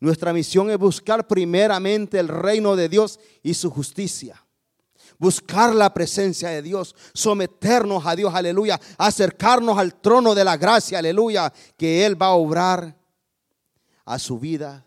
Nuestra 0.00 0.32
misión 0.32 0.70
es 0.70 0.78
buscar 0.78 1.26
primeramente 1.26 2.18
el 2.18 2.28
reino 2.28 2.76
de 2.76 2.88
Dios 2.88 3.20
y 3.42 3.54
su 3.54 3.70
justicia 3.70 4.44
buscar 5.18 5.74
la 5.74 5.92
presencia 5.92 6.50
de 6.50 6.62
Dios, 6.62 6.94
someternos 7.12 8.04
a 8.06 8.16
Dios, 8.16 8.34
aleluya, 8.34 8.80
acercarnos 8.98 9.78
al 9.78 10.00
trono 10.00 10.34
de 10.34 10.44
la 10.44 10.56
gracia, 10.56 10.98
aleluya, 10.98 11.52
que 11.76 12.04
Él 12.04 12.20
va 12.20 12.26
a 12.26 12.34
obrar 12.34 12.96
a 14.04 14.18
su 14.18 14.38
vida. 14.38 14.86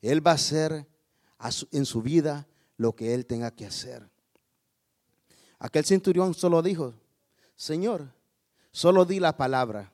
Él 0.00 0.26
va 0.26 0.32
a 0.32 0.34
hacer 0.34 0.86
en 1.70 1.86
su 1.86 2.02
vida 2.02 2.46
lo 2.76 2.94
que 2.94 3.14
Él 3.14 3.26
tenga 3.26 3.50
que 3.50 3.66
hacer. 3.66 4.08
Aquel 5.58 5.84
centurión 5.84 6.34
solo 6.34 6.60
dijo, 6.60 6.94
Señor, 7.62 8.12
solo 8.72 9.04
di 9.04 9.20
la 9.20 9.36
palabra. 9.36 9.92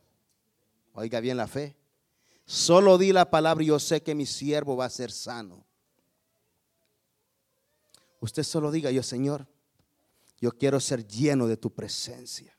Oiga 0.94 1.20
bien 1.20 1.36
la 1.36 1.46
fe. 1.46 1.76
Solo 2.46 2.96
di 2.96 3.12
la 3.12 3.28
palabra 3.28 3.62
y 3.62 3.66
yo 3.66 3.78
sé 3.78 4.02
que 4.02 4.14
mi 4.14 4.24
siervo 4.24 4.74
va 4.74 4.86
a 4.86 4.90
ser 4.90 5.12
sano. 5.12 5.66
Usted 8.20 8.42
solo 8.42 8.70
diga, 8.70 8.90
yo 8.90 9.02
Señor, 9.02 9.46
yo 10.40 10.50
quiero 10.52 10.80
ser 10.80 11.06
lleno 11.06 11.46
de 11.46 11.58
tu 11.58 11.70
presencia. 11.70 12.56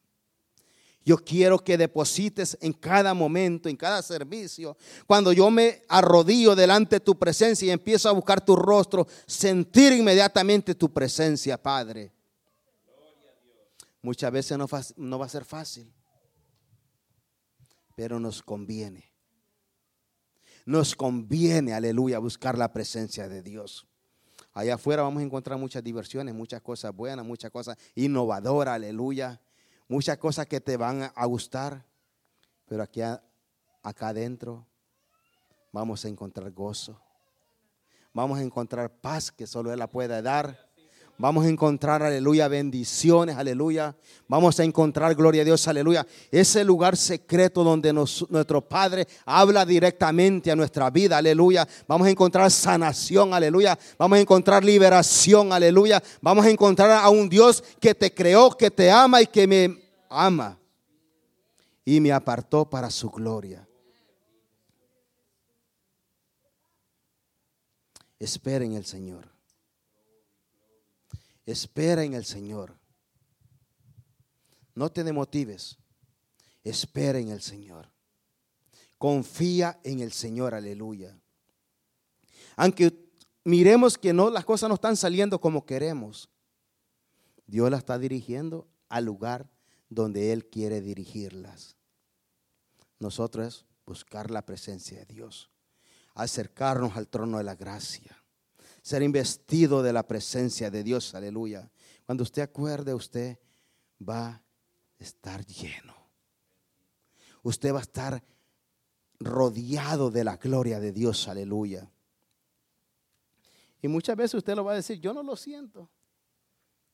Yo 1.04 1.18
quiero 1.18 1.58
que 1.58 1.76
deposites 1.76 2.56
en 2.62 2.72
cada 2.72 3.16
momento, 3.16 3.68
en 3.68 3.78
cada 3.78 4.04
servicio, 4.04 4.78
cuando 5.08 5.34
yo 5.34 5.50
me 5.50 5.82
arrodillo 5.90 6.56
delante 6.56 6.98
de 6.98 7.00
tu 7.00 7.18
presencia 7.18 7.66
y 7.66 7.72
empiezo 7.72 8.10
a 8.10 8.12
buscar 8.12 8.46
tu 8.46 8.56
rostro, 8.56 9.08
sentir 9.26 9.92
inmediatamente 9.92 10.76
tu 10.76 10.94
presencia, 10.94 11.60
Padre. 11.60 12.14
Muchas 14.02 14.32
veces 14.32 14.58
no, 14.58 15.20
va 15.20 15.26
a 15.26 15.30
ser 15.30 15.46
fácil, 15.46 15.94
pero 17.96 18.20
nos 18.20 18.42
conviene. 18.42 19.12
Nos 20.66 20.96
conviene, 20.96 21.74
aleluya, 21.74 22.20
buscar 22.20 22.58
la 22.58 22.72
presencia 22.72 23.28
de 23.28 23.42
Dios. 23.42 23.88
Allá 24.54 24.76
afuera 24.76 25.04
vamos 25.04 25.22
a 25.22 25.26
encontrar 25.26 25.58
muchas 25.58 25.84
diversiones, 25.84 26.34
muchas 26.34 26.62
cosas 26.62 26.96
buenas, 26.96 27.26
muchas 27.26 27.52
cosas 27.52 27.78
innovadoras, 27.96 28.76
aleluya. 28.76 29.42
Muchas 29.90 30.20
cosas 30.20 30.46
que 30.46 30.62
te 30.62 30.78
van 30.78 31.12
a 31.16 31.26
gustar. 31.26 31.84
Pero 32.68 32.84
aquí, 32.84 33.02
acá 33.02 34.10
adentro, 34.10 34.68
vamos 35.72 36.06
a 36.06 36.10
encontrar 36.10 36.52
gozo. 36.52 37.02
Vamos 38.14 38.38
a 38.38 38.44
encontrar 38.44 39.02
paz 39.02 39.32
que 39.32 39.48
solo 39.48 39.74
Él 39.74 39.80
la 39.80 39.90
puede 39.90 40.22
dar. 40.22 40.69
Vamos 41.22 41.46
a 41.46 41.50
encontrar, 41.50 42.02
aleluya, 42.02 42.48
bendiciones, 42.48 43.36
aleluya. 43.36 43.94
Vamos 44.30 44.58
a 44.58 44.64
encontrar, 44.64 45.14
gloria 45.16 45.42
a 45.42 45.46
Dios, 45.46 45.68
aleluya. 45.68 46.08
Ese 46.32 46.64
lugar 46.64 46.96
secreto 46.96 47.62
donde 47.62 47.92
nuestro 47.92 48.62
Padre 48.62 49.06
habla 49.26 49.66
directamente 49.66 50.50
a 50.50 50.56
nuestra 50.56 50.90
vida, 50.90 51.18
aleluya. 51.18 51.68
Vamos 51.90 52.08
a 52.08 52.12
encontrar 52.12 52.50
sanación, 52.50 53.34
aleluya. 53.34 53.78
Vamos 53.98 54.18
a 54.18 54.22
encontrar 54.22 54.64
liberación, 54.64 55.52
aleluya. 55.52 56.02
Vamos 56.22 56.46
a 56.46 56.50
encontrar 56.50 56.92
a 56.92 57.10
un 57.10 57.28
Dios 57.28 57.62
que 57.82 57.94
te 57.94 58.14
creó, 58.14 58.52
que 58.52 58.72
te 58.72 58.90
ama 58.90 59.22
y 59.22 59.28
que 59.28 59.46
me 59.46 59.78
ama. 60.10 60.58
Y 61.84 62.00
me 62.00 62.14
apartó 62.14 62.70
para 62.70 62.90
su 62.90 63.10
gloria. 63.10 63.68
Esperen 68.18 68.72
el 68.72 68.86
Señor. 68.86 69.39
Espera 71.50 72.04
en 72.04 72.14
el 72.14 72.26
Señor. 72.26 72.78
No 74.76 74.92
te 74.92 75.04
demotives. 75.04 75.80
Espera 76.64 77.18
en 77.18 77.30
el 77.30 77.42
Señor. 77.42 77.90
Confía 79.00 79.80
en 79.84 80.02
el 80.02 80.12
Señor, 80.12 80.54
aleluya. 80.54 81.20
Aunque 82.56 83.10
miremos 83.46 83.98
que 83.98 84.14
no 84.14 84.30
las 84.30 84.46
cosas 84.46 84.70
no 84.70 84.76
están 84.76 84.96
saliendo 84.96 85.42
como 85.42 85.66
queremos, 85.66 86.30
Dios 87.48 87.72
la 87.72 87.78
está 87.78 87.98
dirigiendo 87.98 88.68
al 88.88 89.06
lugar 89.06 89.50
donde 89.90 90.34
Él 90.34 90.46
quiere 90.46 90.82
dirigirlas. 90.82 91.78
Nosotros 93.00 93.66
buscar 93.88 94.30
la 94.30 94.46
presencia 94.46 95.00
de 95.00 95.06
Dios, 95.06 95.50
acercarnos 96.14 96.96
al 96.96 97.08
trono 97.08 97.40
de 97.40 97.44
la 97.44 97.56
gracia 97.56 98.19
ser 98.82 99.02
investido 99.02 99.84
de 99.84 99.94
la 99.94 100.08
presencia 100.08 100.70
de 100.72 100.84
Dios, 100.84 101.14
aleluya. 101.16 101.72
Cuando 102.06 102.24
usted 102.24 102.42
acuerde, 102.42 102.94
usted 102.94 103.38
va 104.08 104.28
a 104.28 104.44
estar 104.98 105.46
lleno. 105.46 105.96
Usted 107.44 107.74
va 107.74 107.80
a 107.80 107.84
estar 107.84 108.24
rodeado 109.20 110.12
de 110.12 110.24
la 110.24 110.38
gloria 110.38 110.80
de 110.80 110.92
Dios, 110.92 111.28
aleluya. 111.28 111.92
Y 113.82 113.88
muchas 113.88 114.16
veces 114.16 114.36
usted 114.36 114.56
lo 114.56 114.64
va 114.64 114.74
a 114.74 114.76
decir, 114.76 115.00
yo 115.00 115.14
no 115.14 115.24
lo 115.24 115.36
siento, 115.36 115.90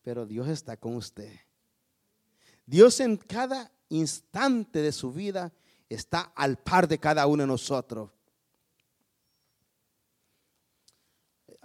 pero 0.01 0.25
Dios 0.25 0.47
está 0.47 0.77
con 0.77 0.95
usted. 0.95 1.33
Dios 2.65 2.99
en 2.99 3.17
cada 3.17 3.71
instante 3.89 4.81
de 4.81 4.91
su 4.91 5.11
vida 5.11 5.53
está 5.89 6.21
al 6.35 6.57
par 6.57 6.87
de 6.87 6.99
cada 6.99 7.25
uno 7.27 7.43
de 7.43 7.47
nosotros. 7.47 8.11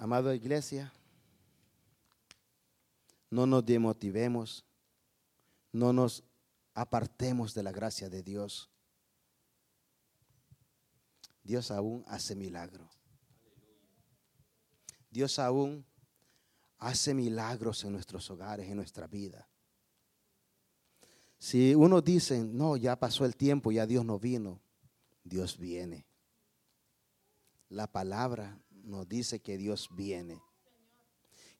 Amada 0.00 0.34
iglesia, 0.34 0.90
no 3.28 3.44
nos 3.44 3.66
demotivemos, 3.66 4.64
no 5.72 5.92
nos 5.92 6.24
apartemos 6.72 7.52
de 7.52 7.62
la 7.62 7.70
gracia 7.70 8.08
de 8.08 8.22
Dios. 8.22 8.70
Dios 11.42 11.70
aún 11.70 12.02
hace 12.06 12.34
milagro. 12.34 12.88
Dios 15.10 15.38
aún 15.38 15.84
hace 16.78 17.12
milagros 17.12 17.84
en 17.84 17.92
nuestros 17.92 18.30
hogares, 18.30 18.70
en 18.70 18.76
nuestra 18.76 19.06
vida. 19.06 19.46
Si 21.38 21.74
uno 21.74 22.00
dice, 22.00 22.42
no, 22.42 22.78
ya 22.78 22.98
pasó 22.98 23.26
el 23.26 23.36
tiempo, 23.36 23.70
ya 23.70 23.86
Dios 23.86 24.06
no 24.06 24.18
vino, 24.18 24.62
Dios 25.24 25.58
viene. 25.58 26.06
La 27.68 27.86
palabra 27.86 28.58
nos 28.84 29.08
dice 29.08 29.40
que 29.40 29.56
Dios 29.56 29.88
viene. 29.92 30.42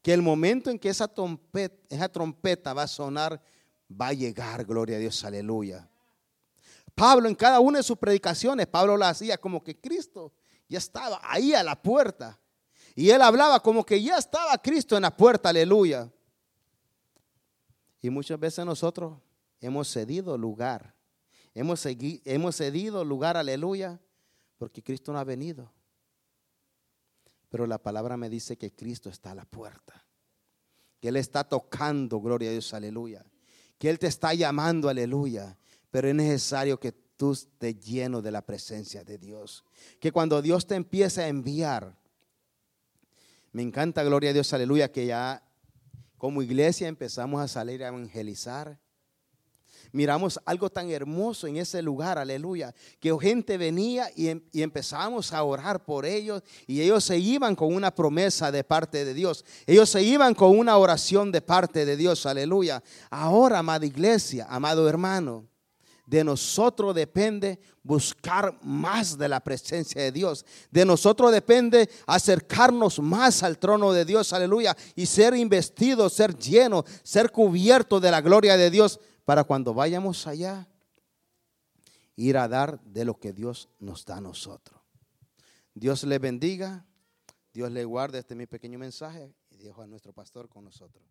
Que 0.02 0.12
el 0.12 0.22
momento 0.22 0.70
en 0.70 0.78
que 0.78 0.88
esa 0.88 1.09
trompeta, 1.09 2.72
va 2.72 2.85
a 2.85 2.88
sonar, 2.88 3.42
va 3.90 4.09
a 4.09 4.12
llegar, 4.12 4.64
gloria 4.64 4.96
a 4.96 5.00
Dios, 5.00 5.24
aleluya. 5.24 5.88
Pablo 6.94 7.28
en 7.28 7.35
cada 7.35 7.61
una 7.61 7.78
de 7.78 7.83
sus 7.83 7.98
predicaciones, 7.98 8.66
Pablo 8.66 8.96
la 8.96 9.11
hacía 9.11 9.38
como 9.38 9.62
que 9.62 9.78
Cristo 9.78 10.33
ya 10.68 10.78
estaba 10.78 11.20
ahí 11.22 11.52
a 11.52 11.62
la 11.62 11.80
puerta. 11.80 12.38
Y 12.94 13.11
él 13.11 13.22
hablaba 13.22 13.61
como 13.61 13.85
que 13.85 14.02
ya 14.02 14.16
estaba 14.16 14.56
Cristo 14.59 14.96
en 14.96 15.02
la 15.02 15.16
puerta, 15.16 15.48
aleluya. 15.48 16.11
Y 18.00 18.11
muchas 18.11 18.38
veces 18.38 18.64
nosotros 18.64 19.18
hemos 19.61 19.88
cedido 19.88 20.37
lugar. 20.38 20.94
Hemos, 21.54 21.85
hemos 21.87 22.56
cedido 22.56 23.04
lugar, 23.04 23.37
aleluya, 23.37 24.00
porque 24.59 24.83
Cristo 24.83 25.12
no 25.12 25.18
ha 25.18 25.24
venido. 25.24 25.72
Pero 27.50 27.66
la 27.66 27.78
palabra 27.78 28.16
me 28.16 28.30
dice 28.30 28.56
que 28.56 28.72
Cristo 28.72 29.10
está 29.10 29.32
a 29.32 29.34
la 29.34 29.44
puerta. 29.44 30.06
Que 31.00 31.08
Él 31.08 31.16
está 31.16 31.44
tocando, 31.44 32.20
gloria 32.20 32.48
a 32.48 32.52
Dios, 32.52 32.72
aleluya. 32.72 33.24
Que 33.76 33.90
Él 33.90 33.98
te 33.98 34.06
está 34.06 34.32
llamando, 34.32 34.88
aleluya. 34.88 35.58
Pero 35.90 36.08
es 36.08 36.14
necesario 36.14 36.80
que 36.80 36.92
tú 36.92 37.32
estés 37.32 37.78
lleno 37.80 38.22
de 38.22 38.30
la 38.30 38.40
presencia 38.40 39.04
de 39.04 39.18
Dios. 39.18 39.64
Que 39.98 40.12
cuando 40.12 40.40
Dios 40.40 40.66
te 40.66 40.76
empiece 40.76 41.22
a 41.22 41.28
enviar, 41.28 41.98
me 43.52 43.62
encanta, 43.62 44.04
gloria 44.04 44.30
a 44.30 44.32
Dios, 44.32 44.52
aleluya, 44.52 44.92
que 44.92 45.06
ya 45.06 45.42
como 46.16 46.42
iglesia 46.42 46.86
empezamos 46.86 47.40
a 47.40 47.48
salir 47.48 47.82
a 47.82 47.88
evangelizar 47.88 48.78
miramos 49.92 50.40
algo 50.44 50.70
tan 50.70 50.90
hermoso 50.90 51.46
en 51.46 51.57
ese 51.57 51.83
lugar, 51.83 52.18
aleluya, 52.18 52.74
que 52.98 53.16
gente 53.20 53.57
venía 53.59 54.11
y, 54.16 54.29
em, 54.29 54.42
y, 54.53 54.62
empezamos 54.62 55.33
a 55.33 55.42
orar 55.42 55.85
por 55.85 56.07
ellos 56.07 56.42
y 56.66 56.81
ellos 56.81 57.05
se 57.05 57.18
iban 57.18 57.55
con 57.55 57.74
una 57.74 57.94
promesa 57.94 58.50
de 58.50 58.64
parte 58.64 59.05
de 59.05 59.14
Dios, 59.14 59.44
ellos 59.66 59.88
se 59.88 60.03
iban 60.03 60.35
con 60.35 60.59
una 60.59 60.76
oración 60.76 61.33
de 61.33 61.42
parte 61.42 61.85
de 61.85 61.96
Dios, 61.96 62.26
aleluya. 62.26 62.83
Ahora, 63.11 63.59
amada 63.59 63.87
iglesia, 63.87 64.46
amado 64.48 64.88
hermano, 64.88 65.50
de 66.11 66.24
nosotros 66.24 66.92
depende 66.92 67.61
buscar 67.85 68.59
más 68.62 69.16
de 69.16 69.29
la 69.29 69.38
presencia 69.38 70.03
de 70.03 70.11
Dios. 70.11 70.44
De 70.68 70.85
nosotros 70.85 71.31
depende 71.31 71.88
acercarnos 72.05 72.98
más 72.98 73.44
al 73.44 73.59
trono 73.59 73.92
de 73.92 74.05
Dios, 74.05 74.33
aleluya, 74.33 74.76
y 74.96 75.07
ser 75.07 75.37
investido, 75.37 76.11
ser 76.11 76.37
lleno, 76.37 76.85
ser 77.05 77.31
cubierto 77.31 78.00
de 78.00 78.11
la 78.11 78.20
gloria 78.20 78.57
de 78.57 78.70
Dios 78.70 78.98
para 79.31 79.45
cuando 79.45 79.73
vayamos 79.73 80.27
allá, 80.27 80.66
ir 82.16 82.37
a 82.37 82.49
dar 82.49 82.83
de 82.83 83.05
lo 83.05 83.14
que 83.21 83.33
Dios 83.33 83.69
nos 83.79 84.05
da 84.05 84.16
a 84.16 84.21
nosotros. 84.21 84.81
Dios 85.73 86.03
le 86.03 86.19
bendiga, 86.19 86.85
Dios 87.53 87.71
le 87.71 87.85
guarde 87.85 88.19
este 88.19 88.35
mi 88.35 88.47
pequeño 88.47 88.81
mensaje 88.81 89.33
y 89.51 89.59
dejo 89.59 89.83
a 89.83 89.87
nuestro 89.87 90.12
pastor 90.12 90.49
con 90.49 90.64
nosotros. 90.64 91.05